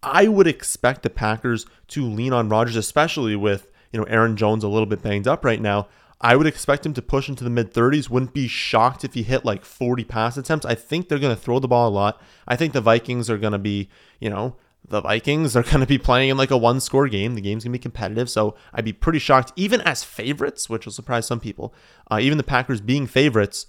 I 0.02 0.28
would 0.28 0.46
expect 0.46 1.02
the 1.02 1.10
Packers 1.10 1.66
to 1.88 2.04
lean 2.04 2.32
on 2.32 2.48
Rodgers, 2.48 2.76
especially 2.76 3.36
with 3.36 3.69
you 3.92 4.00
know 4.00 4.06
Aaron 4.06 4.36
Jones 4.36 4.64
a 4.64 4.68
little 4.68 4.86
bit 4.86 5.02
banged 5.02 5.28
up 5.28 5.44
right 5.44 5.60
now. 5.60 5.88
I 6.20 6.36
would 6.36 6.46
expect 6.46 6.84
him 6.84 6.92
to 6.94 7.02
push 7.02 7.28
into 7.28 7.44
the 7.44 7.50
mid 7.50 7.72
30s. 7.72 8.10
Wouldn't 8.10 8.34
be 8.34 8.46
shocked 8.46 9.04
if 9.04 9.14
he 9.14 9.22
hit 9.22 9.44
like 9.44 9.64
40 9.64 10.04
pass 10.04 10.36
attempts. 10.36 10.66
I 10.66 10.74
think 10.74 11.08
they're 11.08 11.18
going 11.18 11.34
to 11.34 11.40
throw 11.40 11.58
the 11.58 11.68
ball 11.68 11.88
a 11.88 11.90
lot. 11.90 12.20
I 12.46 12.56
think 12.56 12.74
the 12.74 12.82
Vikings 12.82 13.30
are 13.30 13.38
going 13.38 13.54
to 13.54 13.58
be, 13.58 13.88
you 14.20 14.28
know, 14.28 14.56
the 14.86 15.00
Vikings 15.00 15.56
are 15.56 15.62
going 15.70 15.80
to 15.80 15.86
be 15.86 15.98
playing 15.98 16.28
in 16.28 16.36
like 16.36 16.50
a 16.50 16.58
one 16.58 16.80
score 16.80 17.08
game. 17.08 17.34
The 17.34 17.40
game's 17.40 17.64
going 17.64 17.72
to 17.72 17.78
be 17.78 17.82
competitive. 17.82 18.28
So 18.28 18.54
I'd 18.74 18.84
be 18.84 18.92
pretty 18.92 19.18
shocked, 19.18 19.52
even 19.56 19.80
as 19.80 20.04
favorites, 20.04 20.68
which 20.68 20.84
will 20.84 20.92
surprise 20.92 21.26
some 21.26 21.40
people, 21.40 21.74
uh, 22.10 22.18
even 22.20 22.36
the 22.36 22.44
Packers 22.44 22.82
being 22.82 23.06
favorites. 23.06 23.66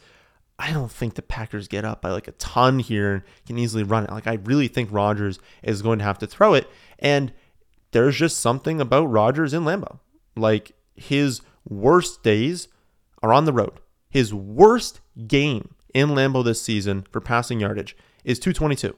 I 0.60 0.74
don't 0.74 0.92
think 0.92 1.16
the 1.16 1.22
Packers 1.22 1.68
get 1.70 1.86
up 1.86 2.02
by 2.02 2.12
like 2.12 2.28
a 2.28 2.34
ton 2.34 2.80
here 2.80 3.14
and 3.14 3.24
can 3.48 3.58
easily 3.58 3.84
run 3.84 4.04
it. 4.04 4.12
Like, 4.12 4.28
I 4.28 4.34
really 4.44 4.68
think 4.68 4.90
Rodgers 4.92 5.40
is 5.64 5.82
going 5.82 6.00
to 6.00 6.06
have 6.06 6.20
to 6.20 6.28
throw 6.28 6.54
it. 6.54 6.70
And 7.00 7.32
there's 7.92 8.18
just 8.18 8.40
something 8.40 8.80
about 8.82 9.06
Rodgers 9.06 9.54
in 9.54 9.64
Lambeau. 9.64 10.00
Like, 10.36 10.74
his 10.96 11.42
worst 11.68 12.24
days 12.24 12.68
are 13.22 13.34
on 13.34 13.46
the 13.46 13.54
road. 13.54 13.80
His 14.10 14.34
worst 14.34 15.00
game 15.28 15.76
in 15.94 16.10
Lambeau 16.10 16.44
this 16.44 16.62
season 16.62 17.06
for 17.12 17.22
passing 17.22 17.60
yardage 17.60 17.96
is 18.24 18.40
222. 18.40 18.96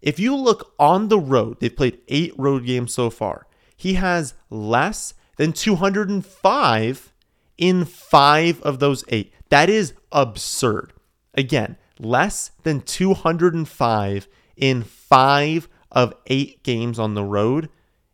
If 0.00 0.18
you 0.18 0.34
look 0.34 0.74
on 0.78 1.08
the 1.08 1.18
road, 1.18 1.60
they've 1.60 1.74
played 1.74 2.00
eight 2.08 2.32
road 2.36 2.66
games 2.66 2.92
so 2.92 3.08
far. 3.08 3.46
He 3.76 3.94
has 3.94 4.34
less 4.50 5.14
than 5.36 5.52
205 5.52 7.12
in 7.58 7.84
five 7.84 8.60
of 8.62 8.80
those 8.80 9.04
eight. 9.08 9.32
That 9.48 9.70
is 9.70 9.94
absurd. 10.10 10.92
Again, 11.34 11.76
less 11.98 12.50
than 12.64 12.80
205 12.80 14.28
in 14.56 14.82
five 14.82 15.68
of 15.90 16.14
eight 16.26 16.62
games 16.62 16.98
on 16.98 17.14
the 17.14 17.24
road. 17.24 17.68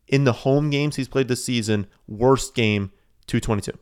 In 0.08 0.24
the 0.24 0.32
home 0.32 0.70
games 0.70 0.96
he's 0.96 1.08
played 1.08 1.28
this 1.28 1.44
season, 1.44 1.86
worst 2.06 2.54
game, 2.54 2.92
222. 3.26 3.78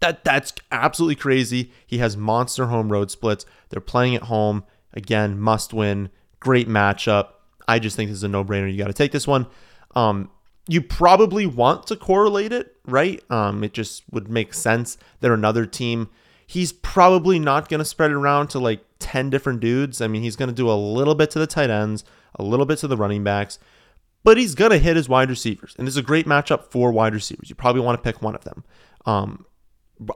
That 0.00 0.24
that's 0.24 0.52
absolutely 0.70 1.16
crazy. 1.16 1.72
He 1.86 1.98
has 1.98 2.16
monster 2.16 2.66
home 2.66 2.92
road 2.92 3.10
splits. 3.10 3.46
They're 3.70 3.80
playing 3.80 4.14
at 4.14 4.22
home. 4.24 4.64
Again, 4.92 5.38
must 5.40 5.72
win. 5.72 6.10
Great 6.38 6.68
matchup. 6.68 7.28
I 7.66 7.78
just 7.78 7.96
think 7.96 8.10
this 8.10 8.18
is 8.18 8.24
a 8.24 8.28
no-brainer. 8.28 8.70
You 8.70 8.78
got 8.78 8.86
to 8.86 8.92
take 8.92 9.12
this 9.12 9.26
one. 9.26 9.46
Um, 9.94 10.30
you 10.68 10.82
probably 10.82 11.46
want 11.46 11.86
to 11.88 11.96
correlate 11.96 12.52
it, 12.52 12.76
right? 12.86 13.22
Um, 13.30 13.64
it 13.64 13.72
just 13.72 14.02
would 14.10 14.28
make 14.28 14.54
sense 14.54 14.98
that 15.20 15.32
another 15.32 15.66
team. 15.66 16.08
He's 16.46 16.72
probably 16.72 17.38
not 17.38 17.68
going 17.68 17.78
to 17.78 17.84
spread 17.84 18.12
it 18.12 18.14
around 18.14 18.48
to 18.48 18.58
like 18.60 18.84
10 19.00 19.30
different 19.30 19.60
dudes. 19.60 20.00
I 20.00 20.06
mean, 20.06 20.22
he's 20.22 20.36
going 20.36 20.48
to 20.48 20.54
do 20.54 20.70
a 20.70 20.74
little 20.74 21.14
bit 21.14 21.30
to 21.32 21.38
the 21.38 21.46
tight 21.46 21.70
ends, 21.70 22.04
a 22.36 22.42
little 22.42 22.66
bit 22.66 22.78
to 22.78 22.88
the 22.88 22.96
running 22.96 23.24
backs, 23.24 23.58
but 24.26 24.36
he's 24.36 24.56
going 24.56 24.72
to 24.72 24.78
hit 24.78 24.96
his 24.96 25.08
wide 25.08 25.30
receivers. 25.30 25.76
And 25.78 25.86
this 25.86 25.94
is 25.94 25.98
a 25.98 26.02
great 26.02 26.26
matchup 26.26 26.64
for 26.72 26.90
wide 26.90 27.14
receivers. 27.14 27.48
You 27.48 27.54
probably 27.54 27.80
want 27.80 27.96
to 27.96 28.02
pick 28.02 28.20
one 28.20 28.34
of 28.34 28.42
them. 28.42 28.64
Um, 29.06 29.46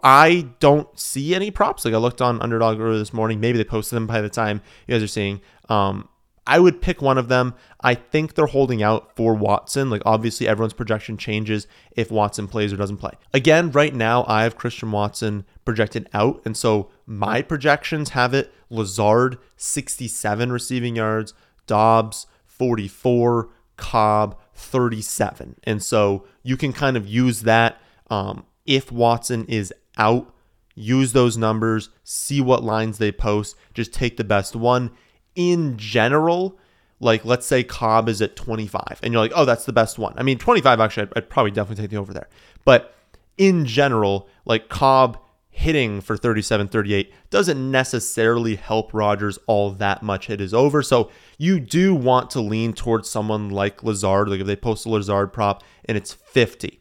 I 0.02 0.48
don't 0.58 0.98
see 0.98 1.32
any 1.32 1.52
props. 1.52 1.84
Like 1.84 1.94
I 1.94 1.98
looked 1.98 2.20
on 2.20 2.42
Underdog 2.42 2.80
earlier 2.80 2.98
this 2.98 3.12
morning. 3.12 3.38
Maybe 3.38 3.56
they 3.56 3.62
posted 3.62 3.94
them 3.94 4.08
by 4.08 4.20
the 4.20 4.28
time 4.28 4.62
you 4.88 4.96
guys 4.96 5.02
are 5.04 5.06
seeing. 5.06 5.40
Um, 5.68 6.08
I 6.44 6.58
would 6.58 6.82
pick 6.82 7.00
one 7.00 7.18
of 7.18 7.28
them. 7.28 7.54
I 7.82 7.94
think 7.94 8.34
they're 8.34 8.46
holding 8.46 8.82
out 8.82 9.14
for 9.14 9.32
Watson. 9.32 9.90
Like, 9.90 10.02
obviously, 10.04 10.48
everyone's 10.48 10.72
projection 10.72 11.16
changes 11.16 11.68
if 11.92 12.10
Watson 12.10 12.48
plays 12.48 12.72
or 12.72 12.76
doesn't 12.76 12.96
play. 12.96 13.12
Again, 13.32 13.70
right 13.70 13.94
now, 13.94 14.24
I 14.26 14.42
have 14.42 14.56
Christian 14.56 14.90
Watson 14.90 15.44
projected 15.64 16.08
out. 16.12 16.42
And 16.44 16.56
so 16.56 16.90
my 17.06 17.42
projections 17.42 18.08
have 18.08 18.34
it 18.34 18.52
Lazard, 18.70 19.38
67 19.56 20.50
receiving 20.50 20.96
yards, 20.96 21.32
Doubs, 21.68 22.26
44, 22.48 23.50
Cobb, 23.80 24.38
37. 24.54 25.56
And 25.64 25.82
so 25.82 26.26
you 26.44 26.56
can 26.56 26.72
kind 26.72 26.96
of 26.96 27.06
use 27.06 27.42
that 27.42 27.80
um, 28.10 28.44
if 28.66 28.92
Watson 28.92 29.44
is 29.46 29.72
out. 29.98 30.32
Use 30.76 31.12
those 31.12 31.36
numbers, 31.36 31.90
see 32.04 32.40
what 32.40 32.62
lines 32.62 32.98
they 32.98 33.12
post, 33.12 33.56
just 33.74 33.92
take 33.92 34.16
the 34.16 34.24
best 34.24 34.54
one 34.54 34.92
in 35.34 35.76
general, 35.76 36.58
like 37.00 37.24
let's 37.24 37.46
say 37.46 37.62
Cobb 37.64 38.08
is 38.08 38.22
at 38.22 38.36
25 38.36 39.00
and 39.02 39.12
you're 39.12 39.22
like, 39.22 39.32
oh, 39.34 39.44
that's 39.44 39.64
the 39.64 39.72
best 39.72 39.98
one. 39.98 40.14
I 40.16 40.22
mean, 40.22 40.38
25 40.38 40.80
actually, 40.80 41.02
I'd, 41.04 41.12
I'd 41.16 41.30
probably 41.30 41.50
definitely 41.50 41.82
take 41.82 41.90
the 41.90 41.96
over 41.96 42.12
there. 42.12 42.28
But 42.64 42.94
in 43.36 43.66
general, 43.66 44.28
like 44.44 44.68
Cobb 44.68 45.18
hitting 45.50 46.00
for 46.00 46.16
37 46.16 46.68
38 46.68 47.12
doesn't 47.28 47.70
necessarily 47.70 48.56
help 48.56 48.94
Rodgers 48.94 49.38
all 49.46 49.70
that 49.72 50.02
much 50.02 50.28
hit 50.28 50.40
his 50.40 50.54
over. 50.54 50.82
So 50.82 51.10
you 51.38 51.60
do 51.60 51.94
want 51.94 52.30
to 52.30 52.40
lean 52.40 52.72
towards 52.72 53.10
someone 53.10 53.50
like 53.50 53.82
Lazard. 53.82 54.28
Like 54.28 54.40
if 54.40 54.46
they 54.46 54.56
post 54.56 54.86
a 54.86 54.88
Lazard 54.88 55.32
prop 55.32 55.62
and 55.84 55.96
it's 55.96 56.12
50. 56.12 56.80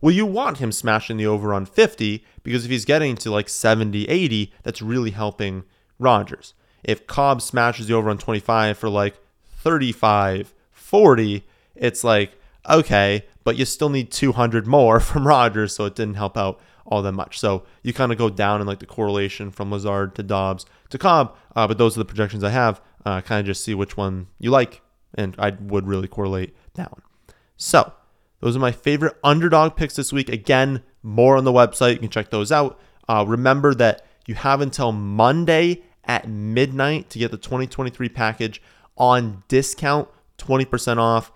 Well, 0.00 0.12
you 0.12 0.26
want 0.26 0.58
him 0.58 0.72
smashing 0.72 1.16
the 1.16 1.26
over 1.26 1.54
on 1.54 1.64
50 1.64 2.24
because 2.42 2.64
if 2.64 2.70
he's 2.70 2.84
getting 2.84 3.14
to 3.16 3.30
like 3.30 3.48
70, 3.48 4.08
80, 4.08 4.52
that's 4.64 4.82
really 4.82 5.12
helping 5.12 5.62
Rodgers. 5.98 6.54
If 6.82 7.06
Cobb 7.06 7.40
smashes 7.40 7.86
the 7.86 7.94
over 7.94 8.10
on 8.10 8.18
25 8.18 8.76
for 8.76 8.88
like 8.88 9.16
35, 9.44 10.52
40, 10.72 11.44
it's 11.76 12.02
like, 12.02 12.32
okay, 12.68 13.24
but 13.44 13.56
you 13.56 13.64
still 13.64 13.88
need 13.88 14.10
200 14.10 14.66
more 14.66 14.98
from 15.00 15.26
Rodgers, 15.26 15.74
so 15.74 15.84
it 15.84 15.94
didn't 15.94 16.14
help 16.14 16.36
out 16.36 16.60
all 16.86 17.02
that 17.02 17.12
much. 17.12 17.38
So 17.38 17.64
you 17.82 17.92
kind 17.92 18.12
of 18.12 18.18
go 18.18 18.28
down 18.28 18.60
in 18.60 18.66
like 18.66 18.80
the 18.80 18.86
correlation 18.86 19.50
from 19.50 19.70
Lazard 19.70 20.14
to 20.16 20.22
Doubs 20.22 20.66
to 20.90 20.98
Cobb, 20.98 21.36
uh, 21.56 21.66
but 21.66 21.78
those 21.78 21.96
are 21.96 22.00
the 22.00 22.04
projections 22.04 22.44
I 22.44 22.50
have. 22.50 22.80
Uh, 23.04 23.20
kind 23.20 23.40
of 23.40 23.46
just 23.46 23.64
see 23.64 23.74
which 23.74 23.96
one 23.96 24.28
you 24.38 24.50
like, 24.50 24.80
and 25.14 25.34
I 25.38 25.50
would 25.50 25.86
really 25.86 26.08
correlate 26.08 26.54
that 26.74 26.92
one. 26.92 27.02
So 27.56 27.92
those 28.40 28.56
are 28.56 28.60
my 28.60 28.72
favorite 28.72 29.16
underdog 29.22 29.76
picks 29.76 29.96
this 29.96 30.12
week. 30.12 30.28
Again, 30.28 30.82
more 31.02 31.36
on 31.36 31.44
the 31.44 31.52
website. 31.52 31.94
You 31.94 31.98
can 32.00 32.10
check 32.10 32.30
those 32.30 32.52
out. 32.52 32.78
Uh, 33.08 33.24
remember 33.26 33.74
that 33.74 34.04
you 34.26 34.34
have 34.34 34.60
until 34.60 34.92
Monday 34.92 35.82
at 36.04 36.28
midnight 36.28 37.10
to 37.10 37.18
get 37.18 37.30
the 37.30 37.36
2023 37.36 38.08
package 38.08 38.62
on 38.96 39.42
discount, 39.48 40.08
20% 40.38 40.98
off. 40.98 41.32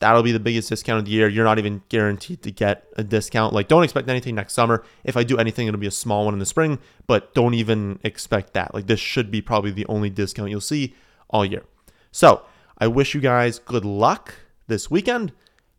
That'll 0.00 0.22
be 0.22 0.32
the 0.32 0.40
biggest 0.40 0.70
discount 0.70 0.98
of 0.98 1.04
the 1.04 1.10
year. 1.10 1.28
You're 1.28 1.44
not 1.44 1.58
even 1.58 1.82
guaranteed 1.90 2.42
to 2.42 2.50
get 2.50 2.86
a 2.96 3.04
discount. 3.04 3.52
Like, 3.52 3.68
don't 3.68 3.84
expect 3.84 4.08
anything 4.08 4.34
next 4.34 4.54
summer. 4.54 4.82
If 5.04 5.16
I 5.16 5.24
do 5.24 5.36
anything, 5.36 5.68
it'll 5.68 5.78
be 5.78 5.86
a 5.86 5.92
small 5.92 6.24
one 6.24 6.34
in 6.34 6.40
the 6.40 6.46
spring, 6.46 6.78
but 7.06 7.34
don't 7.34 7.54
even 7.54 8.00
expect 8.02 8.54
that. 8.54 8.74
Like, 8.74 8.86
this 8.86 8.98
should 8.98 9.30
be 9.30 9.42
probably 9.42 9.70
the 9.70 9.86
only 9.86 10.08
discount 10.08 10.50
you'll 10.50 10.62
see 10.62 10.94
all 11.28 11.44
year. 11.44 11.64
So, 12.10 12.42
I 12.78 12.86
wish 12.86 13.14
you 13.14 13.20
guys 13.20 13.58
good 13.58 13.84
luck 13.84 14.34
this 14.68 14.90
weekend. 14.90 15.32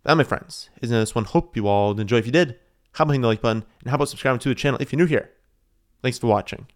That, 0.03 0.15
my 0.15 0.23
friends, 0.23 0.69
isn't 0.81 0.95
this 0.95 1.15
one? 1.15 1.25
Hope 1.25 1.55
you 1.55 1.67
all 1.67 1.99
enjoy. 1.99 2.17
If 2.17 2.27
you 2.27 2.31
did, 2.31 2.59
how 2.93 3.03
about 3.03 3.13
hitting 3.13 3.21
the 3.21 3.27
like 3.27 3.41
button 3.41 3.65
and 3.81 3.89
how 3.89 3.95
about 3.95 4.09
subscribing 4.09 4.39
to 4.39 4.49
the 4.49 4.55
channel 4.55 4.79
if 4.79 4.91
you're 4.91 4.99
new 4.99 5.05
here? 5.05 5.31
Thanks 6.03 6.19
for 6.19 6.27
watching. 6.27 6.67